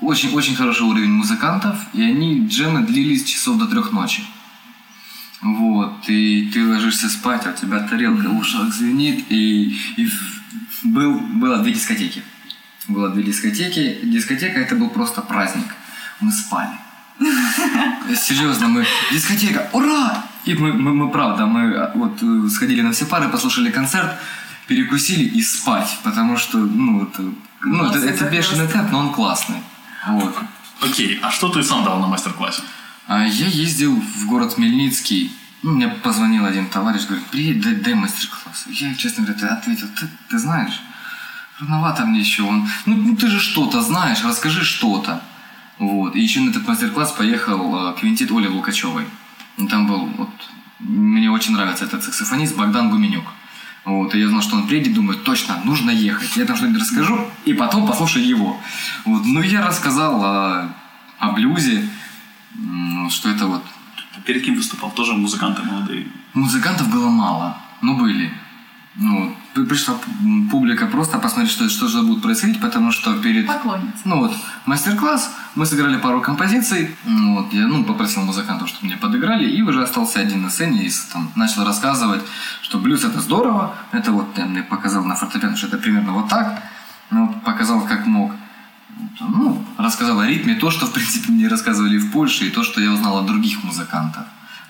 очень-очень 0.00 0.56
хороший 0.56 0.82
уровень 0.82 1.12
музыкантов, 1.12 1.76
и 1.92 2.02
они, 2.02 2.46
джемы, 2.48 2.82
длились 2.82 3.24
часов 3.24 3.58
до 3.58 3.66
трех 3.66 3.92
ночи. 3.92 4.22
Вот, 5.40 6.08
и 6.08 6.50
ты 6.52 6.66
ложишься 6.66 7.08
спать, 7.08 7.46
а 7.46 7.50
у 7.50 7.52
тебя 7.52 7.78
тарелка 7.86 8.28
в 8.28 8.38
ушах 8.38 8.74
звенит, 8.74 9.24
и, 9.30 9.78
и 9.96 10.08
был, 10.82 11.20
было 11.20 11.58
две 11.58 11.72
дискотеки. 11.72 12.22
Было 12.88 13.10
две 13.10 13.22
дискотеки. 13.22 14.00
Дискотека 14.02 14.58
это 14.58 14.74
был 14.74 14.90
просто 14.90 15.22
праздник. 15.22 15.76
Мы 16.20 16.32
спали. 16.32 16.76
Серьезно, 18.16 18.68
мы 18.68 18.86
дискотека, 19.12 19.68
ура! 19.72 20.24
И 20.44 20.54
мы, 20.54 20.72
мы, 20.72 20.94
мы, 20.94 21.10
правда, 21.10 21.46
мы 21.46 21.74
а, 21.74 21.92
вот 21.94 22.22
э, 22.22 22.48
сходили 22.48 22.80
на 22.80 22.92
все 22.92 23.04
пары, 23.04 23.28
послушали 23.28 23.70
концерт, 23.70 24.18
перекусили 24.66 25.24
и 25.24 25.42
спать, 25.42 25.98
потому 26.02 26.38
что, 26.38 26.58
ну, 26.58 27.02
это, 27.02 27.22
ну, 27.62 27.84
это, 27.84 27.98
это 27.98 28.24
бешеный 28.30 28.66
темп, 28.66 28.90
но 28.92 28.98
он 29.00 29.12
классный. 29.12 29.58
Вот. 30.06 30.34
Окей, 30.80 31.18
а 31.22 31.30
что 31.30 31.48
ты 31.48 31.62
сам 31.62 31.84
дал 31.84 31.98
на 31.98 32.06
мастер-классе? 32.06 32.62
А 33.06 33.24
я 33.24 33.46
ездил 33.46 33.94
в 33.96 34.26
город 34.26 34.54
Хмельницкий. 34.54 35.32
Ну, 35.62 35.72
мне 35.74 35.88
позвонил 35.88 36.46
один 36.46 36.66
товарищ, 36.66 37.06
говорит, 37.06 37.26
приедь, 37.26 37.60
дай, 37.60 37.74
дай 37.74 37.94
мастер-класс. 37.94 38.66
Я, 38.68 38.94
честно 38.94 39.24
говоря, 39.24 39.54
ответил, 39.54 39.88
ты, 39.98 40.08
ты 40.30 40.38
знаешь, 40.38 40.80
рановато 41.60 42.06
мне 42.06 42.20
еще. 42.20 42.42
Он, 42.42 42.68
ну, 42.86 42.96
ну, 42.96 43.16
ты 43.16 43.28
же 43.28 43.40
что-то 43.40 43.82
знаешь, 43.82 44.24
расскажи 44.24 44.64
что-то. 44.64 45.22
Вот. 45.78 46.16
И 46.16 46.20
еще 46.20 46.40
на 46.40 46.50
этот 46.50 46.66
мастер-класс 46.66 47.12
поехал 47.12 47.90
э, 47.90 47.94
квинтет 47.98 48.30
Оли 48.30 48.48
Лукачевой. 48.48 49.04
Ну, 49.56 49.68
Там 49.68 49.86
был, 49.86 50.06
вот, 50.16 50.30
мне 50.78 51.30
очень 51.30 51.52
нравится 51.52 51.84
этот 51.84 52.02
саксофонист 52.02 52.56
Богдан 52.56 52.90
Гуменюк. 52.90 53.24
Вот, 53.84 54.14
и 54.14 54.18
я 54.18 54.28
знал, 54.28 54.42
что 54.42 54.56
он 54.56 54.66
приедет, 54.66 54.94
думаю, 54.94 55.18
точно, 55.18 55.60
нужно 55.64 55.90
ехать. 55.90 56.36
Я 56.36 56.44
там 56.44 56.56
что-нибудь 56.56 56.82
расскажу, 56.82 57.26
и 57.46 57.54
потом 57.54 57.86
послушаю 57.86 58.26
его. 58.26 58.60
Вот, 59.04 59.24
ну, 59.24 59.40
я 59.40 59.66
рассказал 59.66 60.22
о, 60.22 60.74
о 61.18 61.32
блюзе, 61.32 61.88
что 63.08 63.30
это 63.30 63.46
вот 63.46 63.62
Перед 64.28 64.44
кем 64.44 64.56
выступал? 64.56 64.90
Тоже 64.90 65.14
музыканты 65.14 65.62
молодые. 65.62 66.06
Музыкантов 66.34 66.90
было 66.90 67.08
мало, 67.08 67.56
но 67.80 67.94
были. 67.94 68.30
Ну, 69.00 69.32
при- 69.54 69.64
пришла 69.64 69.94
публика 70.50 70.86
просто 70.86 71.18
посмотреть, 71.18 71.52
что, 71.52 71.68
что 71.68 71.86
же 71.86 72.02
будет 72.02 72.20
происходить, 72.20 72.60
потому 72.60 72.90
что 72.90 73.14
перед... 73.14 73.46
Поклонница. 73.46 74.00
Ну 74.04 74.18
вот, 74.18 74.32
мастер-класс, 74.66 75.30
мы 75.54 75.66
сыграли 75.66 75.98
пару 75.98 76.20
композиций, 76.20 76.96
ну, 77.04 77.36
вот, 77.36 77.52
я 77.52 77.68
ну, 77.68 77.84
попросил 77.84 78.22
музыкантов, 78.22 78.68
чтобы 78.68 78.86
мне 78.86 78.96
подыграли, 78.96 79.48
и 79.48 79.62
уже 79.62 79.84
остался 79.84 80.18
один 80.18 80.42
на 80.42 80.50
сцене 80.50 80.82
и 80.82 80.90
там, 81.12 81.30
начал 81.36 81.64
рассказывать, 81.64 82.22
что 82.60 82.78
блюз 82.78 83.04
это 83.04 83.20
здорово, 83.20 83.76
это 83.92 84.10
вот 84.10 84.36
я 84.36 84.46
мне 84.46 84.64
показал 84.64 85.04
на 85.04 85.14
фортепиано, 85.14 85.56
что 85.56 85.68
это 85.68 85.78
примерно 85.78 86.12
вот 86.12 86.28
так, 86.28 86.60
ну, 87.10 87.32
показал 87.44 87.82
как 87.82 88.06
мог. 88.06 88.32
Ну, 89.20 89.64
рассказал 89.76 90.18
о 90.18 90.26
ритме, 90.26 90.56
то, 90.56 90.70
что, 90.72 90.86
в 90.86 90.92
принципе, 90.92 91.30
мне 91.30 91.46
рассказывали 91.46 91.98
в 91.98 92.10
Польше, 92.10 92.46
и 92.46 92.50
то, 92.50 92.64
что 92.64 92.80
я 92.80 92.90
узнал 92.90 93.18
от 93.18 93.26
других 93.26 93.62
музыкантов. 93.62 94.24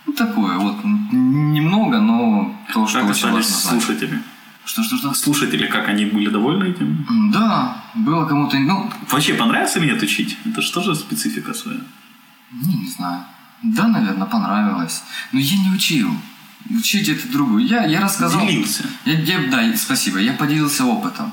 Ну, 0.08 0.14
такое 0.14 0.56
вот, 0.56 0.76
немного, 1.12 2.00
но 2.00 2.54
то, 2.72 2.86
что 2.86 3.00
Как 3.00 3.10
очень 3.10 3.30
важно 3.30 3.42
знать. 3.42 3.82
слушатели? 3.82 4.22
Что, 4.64 4.82
что, 4.82 4.96
что? 4.96 5.14
Слушатели, 5.14 5.66
как 5.66 5.88
они 5.88 6.06
были 6.06 6.30
довольны 6.30 6.64
этим? 6.70 7.06
Да, 7.32 7.84
было 7.94 8.24
кому-то, 8.26 8.58
ну, 8.58 8.90
Вообще 9.10 9.34
понравилось 9.34 9.76
или 9.76 9.86
нет 9.86 10.02
учить? 10.02 10.38
Это 10.46 10.62
же 10.62 10.72
тоже 10.72 10.94
специфика 10.94 11.52
своя. 11.54 11.80
Ну, 12.50 12.72
не 12.82 12.88
знаю. 12.88 13.22
Да, 13.62 13.88
наверное, 13.88 14.26
понравилось. 14.26 15.02
Но 15.32 15.40
я 15.40 15.56
не 15.58 15.74
учил. 15.74 16.10
Учить 16.70 17.08
это 17.08 17.30
другое. 17.30 17.62
Я, 17.64 17.84
я 17.84 18.00
рассказал. 18.00 18.40
Делился. 18.46 18.84
Я, 19.04 19.12
я- 19.20 19.50
да, 19.50 19.76
спасибо. 19.76 20.18
Я 20.18 20.32
поделился 20.32 20.84
опытом. 20.86 21.32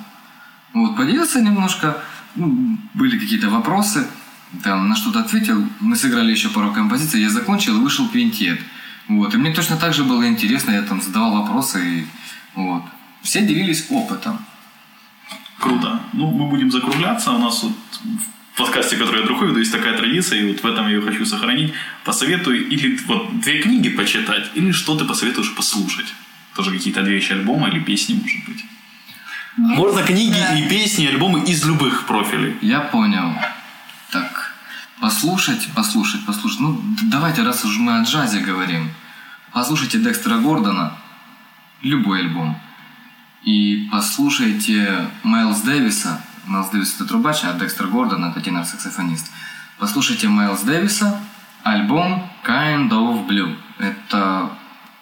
Вот, 0.73 0.97
поделился 0.97 1.41
немножко. 1.41 1.97
Ну, 2.35 2.77
были 2.93 3.17
какие-то 3.19 3.49
вопросы. 3.49 4.05
Там 4.63 4.88
на 4.89 4.95
что-то 4.95 5.19
ответил. 5.19 5.67
Мы 5.79 5.95
сыграли 5.95 6.31
еще 6.31 6.49
пару 6.49 6.71
композиций. 6.71 7.21
Я 7.21 7.29
закончил 7.29 7.77
и 7.77 7.79
вышел 7.79 8.08
квинтет. 8.08 8.60
Вот. 9.08 9.34
И 9.34 9.38
мне 9.38 9.53
точно 9.53 9.77
так 9.77 9.93
же 9.93 10.03
было 10.03 10.27
интересно. 10.27 10.71
Я 10.71 10.81
там 10.81 11.01
задавал 11.01 11.41
вопросы. 11.41 11.99
И, 11.99 12.08
вот. 12.55 12.84
Все 13.21 13.41
делились 13.45 13.86
опытом. 13.89 14.39
Круто. 15.60 15.99
Ну, 16.13 16.31
мы 16.31 16.49
будем 16.49 16.71
закругляться. 16.71 17.31
У 17.31 17.39
нас 17.39 17.63
вот 17.63 17.73
в 18.53 18.58
подкасте, 18.58 18.95
который 18.97 19.21
я 19.21 19.25
другой 19.25 19.49
веду, 19.49 19.60
есть 19.60 19.71
такая 19.71 19.97
традиция, 19.97 20.39
и 20.39 20.47
вот 20.47 20.62
в 20.63 20.65
этом 20.65 20.86
я 20.88 20.95
ее 20.95 21.01
хочу 21.01 21.25
сохранить. 21.25 21.73
Посоветуй 22.03 22.60
или 22.60 22.97
вот 23.08 23.39
две 23.41 23.62
книги 23.62 23.89
почитать, 23.89 24.51
или 24.55 24.71
что 24.71 24.95
ты 24.97 25.05
посоветуешь 25.05 25.53
послушать. 25.55 26.13
Тоже 26.55 26.71
какие-то 26.71 27.01
две 27.03 27.15
вещи 27.15 27.34
альбома 27.34 27.67
или 27.69 27.79
песни, 27.79 28.13
может 28.13 28.45
быть. 28.47 28.63
Можно 29.58 30.03
книги 30.03 30.38
Да. 30.38 30.58
и 30.58 30.69
песни, 30.69 31.05
альбомы 31.08 31.41
из 31.43 31.65
любых 31.65 32.05
профилей. 32.05 32.55
Я 32.62 32.79
понял. 32.81 33.34
Послушать, 35.01 35.69
послушать, 35.75 36.25
послушать. 36.25 36.60
Ну, 36.62 36.81
давайте, 37.03 37.43
раз 37.43 37.65
уж 37.65 37.77
мы 37.77 37.99
о 37.99 38.03
джазе 38.03 38.39
говорим, 38.39 38.89
послушайте 39.51 39.99
Декстера 39.99 40.38
Гордона, 40.39 40.93
любой 41.81 42.21
альбом. 42.21 42.58
И 43.43 43.88
послушайте 43.91 45.10
Майлз 45.23 45.62
Дэвиса. 45.62 46.21
Майлз 46.45 46.69
Дэвис 46.69 46.95
это 46.95 47.05
трубач, 47.05 47.43
а 47.43 47.53
Декстер 47.53 47.88
Гордон 47.88 48.23
это 48.23 48.39
тенор-саксофонист. 48.39 49.29
Послушайте 49.77 50.29
Майлз 50.29 50.62
Дэвиса, 50.62 51.19
альбом 51.63 52.31
Kind 52.45 52.89
of 52.89 53.27
Blue. 53.27 53.58
Это, 53.77 54.49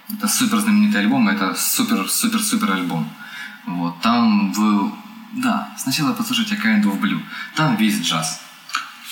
это 0.09 0.27
супер 0.27 0.57
знаменитый 0.59 1.01
альбом, 1.01 1.29
это 1.29 1.53
супер-супер-супер 1.55 2.71
альбом. 2.71 3.07
Вот, 3.65 4.01
там 4.01 4.51
вы... 4.51 4.91
Да, 5.33 5.71
сначала 5.77 6.13
послушайте 6.13 6.55
Kind 6.55 6.83
of 6.83 6.99
Blue. 6.99 7.21
Там 7.55 7.75
весь 7.75 8.01
джаз. 8.01 8.42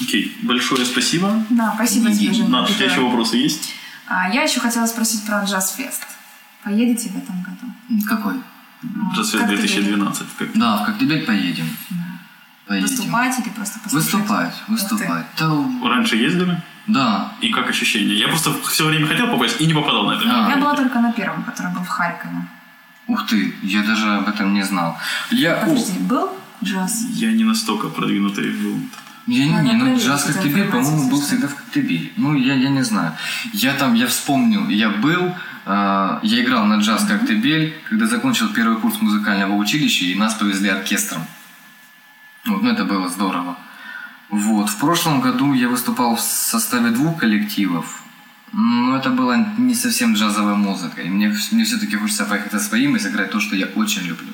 Окей, 0.02 0.38
большое 0.42 0.86
спасибо. 0.86 1.44
Да, 1.50 1.74
спасибо 1.76 2.10
Не- 2.10 2.16
тебе, 2.18 2.34
Женя. 2.34 2.50
Над, 2.50 2.70
у 2.70 2.74
тебя 2.74 2.86
еще 2.86 3.02
вопросы 3.02 3.38
есть? 3.38 3.74
А, 4.08 4.30
я 4.34 4.44
еще 4.44 4.60
хотела 4.60 4.86
спросить 4.86 5.26
про 5.26 5.44
джаз-фест. 5.44 6.06
Поедете 6.64 7.10
в 7.10 7.18
этом 7.18 7.42
году? 7.42 8.06
Какой? 8.08 8.36
Джазфест 9.16 9.40
как 9.44 9.50
ты 9.50 9.58
2012. 9.58 10.28
Как... 10.38 10.58
Да, 10.58 10.78
в 10.78 10.86
Коктебель 10.86 11.26
поедем. 11.26 11.66
Поедем. 12.68 12.88
Выступать 12.88 13.40
или 13.40 13.50
просто 13.50 13.80
послушать? 13.80 14.14
Выступать, 14.14 14.54
выступать. 14.68 15.26
Да, 15.38 15.66
Раньше 15.84 16.16
ездили? 16.18 16.62
да. 16.88 17.34
И 17.42 17.50
как 17.52 17.70
ощущения? 17.70 18.16
Я 18.16 18.28
просто 18.28 18.54
все 18.64 18.86
время 18.86 19.08
хотел 19.08 19.28
попасть 19.28 19.60
и 19.62 19.66
не 19.66 19.74
попадал 19.74 20.06
на 20.06 20.14
это. 20.14 20.24
А. 20.26 20.50
Я 20.50 20.58
была 20.58 20.76
только 20.76 21.00
на 21.00 21.12
первом, 21.12 21.44
который 21.44 21.72
был 21.74 21.84
в 21.84 21.88
Харькове. 21.88 22.48
Ух 23.08 23.28
ты, 23.28 23.54
я 23.62 23.84
даже 23.84 24.10
об 24.16 24.28
этом 24.30 24.54
не 24.54 24.64
знал. 24.64 24.98
Я... 25.32 25.56
Подожди, 25.56 26.00
был 26.00 26.30
джаз? 26.64 27.04
Я 27.10 27.32
не 27.32 27.44
настолько 27.44 27.88
продвинутый 27.90 28.52
был. 28.52 28.80
Я 29.28 29.46
не, 29.46 29.62
не, 29.62 29.74
ну 29.74 29.98
джаз 29.98 30.26
эту 30.26 30.34
Коктебель, 30.34 30.70
по-моему, 30.70 31.10
был 31.10 31.22
всегда 31.22 31.48
в 31.48 31.56
Коктебеле. 31.56 32.12
Ну, 32.18 32.34
я, 32.34 32.56
я 32.56 32.70
не 32.70 32.84
знаю. 32.84 33.14
Я 33.54 33.74
там, 33.74 33.94
я 33.94 34.08
вспомнил, 34.08 34.68
я 34.68 34.90
был, 34.90 35.36
а, 35.66 36.20
я 36.24 36.44
играл 36.44 36.66
на 36.66 36.80
джаз 36.80 37.06
Коктебель, 37.06 37.76
когда 37.88 38.08
закончил 38.08 38.50
первый 38.50 38.78
курс 38.78 39.00
музыкального 39.00 39.54
училища, 39.56 40.06
и 40.06 40.16
нас 40.16 40.34
повезли 40.34 40.70
оркестром. 40.70 41.22
Вот, 42.46 42.64
ну, 42.64 42.72
это 42.72 42.84
было 42.84 43.10
здорово. 43.10 43.58
Вот, 44.30 44.70
в 44.70 44.78
прошлом 44.78 45.22
году 45.22 45.54
я 45.54 45.68
выступал 45.68 46.16
в 46.16 46.22
составе 46.22 46.90
двух 46.90 47.20
коллективов, 47.20 48.02
но 48.54 48.98
это 48.98 49.10
была 49.10 49.38
не 49.58 49.76
совсем 49.76 50.14
джазовая 50.14 50.56
музыка, 50.56 51.02
и 51.02 51.10
мне, 51.10 51.34
мне 51.52 51.64
все-таки 51.64 51.96
хочется 51.96 52.26
поехать 52.26 52.52
со 52.52 52.60
своим 52.60 52.96
и 52.96 53.00
сыграть 53.00 53.32
то, 53.32 53.40
что 53.40 53.56
я 53.56 53.68
очень 53.76 54.04
люблю. 54.04 54.30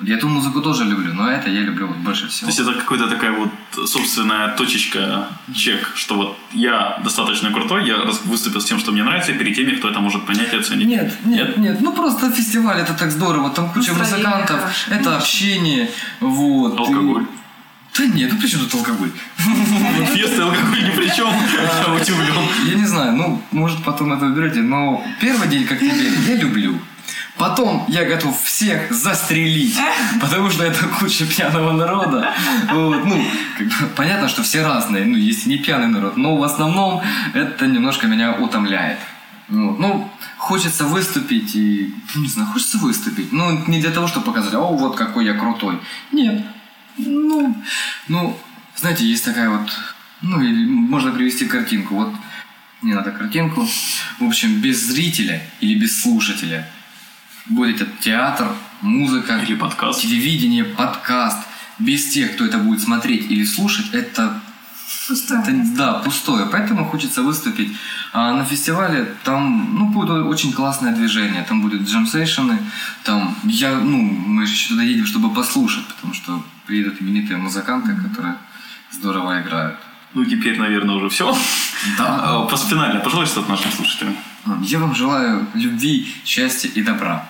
Я 0.00 0.16
эту 0.16 0.28
музыку 0.28 0.60
тоже 0.60 0.84
люблю, 0.84 1.14
но 1.14 1.30
это 1.30 1.48
я 1.48 1.60
люблю 1.60 1.86
вот 1.86 1.96
больше 1.98 2.22
То 2.22 2.28
всего. 2.28 2.48
есть 2.48 2.58
это 2.58 2.72
какая-то 2.72 3.08
такая 3.08 3.30
вот 3.32 3.50
собственная 3.88 4.48
точечка, 4.56 5.28
чек, 5.54 5.92
что 5.94 6.14
вот 6.16 6.38
я 6.52 6.98
достаточно 7.04 7.52
крутой, 7.52 7.86
я 7.86 7.98
выступил 8.24 8.60
с 8.60 8.64
тем, 8.64 8.80
что 8.80 8.90
мне 8.90 9.04
нравится, 9.04 9.32
перед 9.32 9.54
теми, 9.54 9.76
кто 9.76 9.88
это 9.90 10.00
может 10.00 10.26
понять 10.26 10.52
и 10.52 10.56
оценить. 10.56 10.88
Нет, 10.88 11.12
нет, 11.24 11.56
нет. 11.56 11.80
Ну 11.80 11.92
просто 11.92 12.30
фестиваль 12.32 12.80
это 12.80 12.94
так 12.94 13.10
здорово. 13.12 13.50
Там 13.50 13.70
куча 13.70 13.92
Настроение 13.92 14.28
музыкантов, 14.28 14.60
хорошее. 14.60 15.00
это 15.00 15.16
общение. 15.16 15.90
Вот. 16.20 16.78
Алкоголь. 16.80 17.22
И- 17.22 17.98
Да 17.98 18.06
нет, 18.06 18.32
ну 18.32 18.38
при 18.40 18.48
чем 18.48 18.60
тут 18.60 18.74
алкоголь? 18.74 19.10
Фест 20.14 20.38
и 20.38 20.40
алкоголь 20.42 20.84
ни 20.84 20.90
при 20.96 21.14
чем. 21.14 21.28
Я 21.86 21.94
удивлен. 21.94 22.42
Я 22.66 22.74
не 22.74 22.86
знаю, 22.86 23.12
ну, 23.12 23.42
может, 23.52 23.84
потом 23.84 24.12
это 24.14 24.26
уберете, 24.26 24.60
но 24.62 25.04
первый 25.20 25.46
день 25.48 25.64
как 25.64 25.78
тебе 25.78 26.10
я 26.28 26.36
люблю. 26.36 26.78
Потом 27.38 27.84
я 27.88 28.04
готов 28.04 28.40
всех 28.42 28.92
застрелить, 28.92 29.78
потому 30.20 30.50
что 30.50 30.64
это 30.64 30.86
куча 30.98 31.26
пьяного 31.26 31.72
народа. 31.72 32.32
Вот, 32.70 33.04
ну, 33.04 33.24
как 33.56 33.66
бы, 33.66 33.86
понятно, 33.96 34.28
что 34.28 34.42
все 34.42 34.62
разные, 34.62 35.06
ну, 35.06 35.16
есть 35.16 35.46
и 35.46 35.48
не 35.48 35.58
пьяный 35.58 35.88
народ, 35.88 36.16
но 36.16 36.36
в 36.36 36.42
основном 36.42 37.02
это 37.32 37.66
немножко 37.66 38.06
меня 38.06 38.32
утомляет. 38.32 38.98
Вот, 39.48 39.78
ну, 39.78 40.10
хочется 40.36 40.84
выступить 40.84 41.56
и, 41.56 41.94
ну, 42.14 42.22
не 42.22 42.28
знаю, 42.28 42.48
хочется 42.48 42.78
выступить. 42.78 43.32
Ну, 43.32 43.64
не 43.66 43.80
для 43.80 43.90
того, 43.90 44.08
чтобы 44.08 44.26
показать, 44.26 44.54
о, 44.54 44.68
вот 44.68 44.96
какой 44.96 45.24
я 45.24 45.34
крутой. 45.34 45.80
Нет. 46.12 46.44
Ну, 46.98 47.56
ну, 48.08 48.38
знаете, 48.76 49.04
есть 49.04 49.24
такая 49.24 49.48
вот, 49.48 49.70
ну, 50.20 50.40
или 50.40 50.66
можно 50.66 51.10
привести 51.12 51.46
картинку. 51.46 51.94
Вот 51.94 52.14
не 52.82 52.92
надо 52.92 53.10
картинку. 53.10 53.66
В 54.18 54.24
общем, 54.24 54.60
без 54.60 54.82
зрителя 54.82 55.42
или 55.60 55.78
без 55.78 56.02
слушателя 56.02 56.68
будет 57.46 57.80
это 57.80 57.90
театр, 58.00 58.48
музыка, 58.80 59.38
Или 59.38 59.54
подкаст. 59.54 60.02
телевидение, 60.02 60.64
подкаст. 60.64 61.38
Без 61.78 62.08
тех, 62.10 62.34
кто 62.34 62.44
это 62.44 62.58
будет 62.58 62.80
смотреть 62.80 63.30
или 63.30 63.44
слушать, 63.44 63.86
это, 63.92 64.40
Пустое. 65.08 65.40
это, 65.40 65.52
да, 65.76 65.92
пустое. 65.94 66.46
Поэтому 66.46 66.84
хочется 66.84 67.22
выступить. 67.22 67.76
А 68.12 68.32
на 68.34 68.44
фестивале 68.44 69.14
там 69.24 69.74
ну, 69.78 69.86
будет 69.86 70.10
очень 70.10 70.52
классное 70.52 70.94
движение. 70.94 71.44
Там 71.48 71.62
будут 71.62 71.82
джем-сейшены. 71.82 72.58
Там 73.04 73.34
я, 73.44 73.72
ну, 73.78 73.98
мы 73.98 74.46
же 74.46 74.52
еще 74.52 74.68
туда 74.68 74.82
едем, 74.82 75.06
чтобы 75.06 75.34
послушать, 75.34 75.86
потому 75.86 76.14
что 76.14 76.44
приедут 76.66 77.00
именитые 77.00 77.38
музыканты, 77.38 77.96
которые 77.96 78.36
здорово 78.92 79.40
играют. 79.40 79.78
Ну, 80.14 80.24
теперь, 80.24 80.58
наверное, 80.58 80.96
уже 80.96 81.08
все. 81.08 81.34
Да. 81.98 82.46
Финально, 82.68 83.00
пожалуйста, 83.00 83.40
от 83.40 83.48
нашим 83.48 83.72
слушателям. 83.72 84.14
Я 84.60 84.78
вам 84.78 84.94
желаю 84.94 85.46
любви, 85.54 86.06
счастья 86.24 86.68
и 86.68 86.82
добра. 86.82 87.26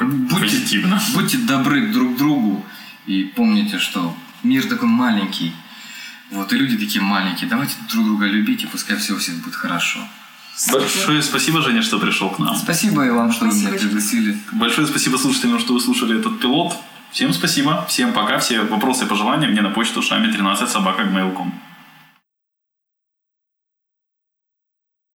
Будьте, 0.00 0.34
Позитивно. 0.40 1.00
будьте 1.14 1.38
добры 1.38 1.92
друг 1.92 2.14
к 2.14 2.18
другу 2.18 2.64
и 3.06 3.24
помните, 3.36 3.78
что 3.78 4.16
мир 4.42 4.66
такой 4.68 4.88
маленький. 4.88 5.52
Вот 6.30 6.52
и 6.52 6.56
люди 6.56 6.76
такие 6.76 7.00
маленькие. 7.00 7.48
Давайте 7.48 7.74
друг 7.92 8.04
друга 8.04 8.26
любить, 8.26 8.62
и 8.64 8.66
пускай 8.66 8.96
все 8.96 9.12
у 9.12 9.18
всех 9.18 9.36
будет 9.36 9.54
хорошо. 9.54 10.00
Большое 10.72 11.22
спасибо, 11.22 11.62
Женя, 11.62 11.82
что 11.82 11.98
пришел 11.98 12.30
к 12.30 12.38
нам. 12.38 12.56
Спасибо 12.56 13.04
и 13.06 13.10
вам, 13.10 13.32
что 13.32 13.44
вы 13.44 13.50
Спасибо, 13.52 13.70
меня 13.70 13.78
Женя. 13.78 13.88
пригласили. 13.90 14.38
Большое 14.52 14.86
спасибо 14.86 15.16
слушателям, 15.16 15.58
что 15.58 15.74
вы 15.74 15.80
слушали 15.80 16.18
этот 16.18 16.40
пилот. 16.40 16.76
Всем 17.12 17.32
спасибо, 17.32 17.86
всем 17.88 18.12
пока, 18.12 18.38
все 18.38 18.62
вопросы 18.62 19.04
и 19.04 19.08
пожелания 19.08 19.46
мне 19.46 19.62
на 19.62 19.70
почту 19.70 20.00
шами13 20.00 20.66
собака 20.66 21.04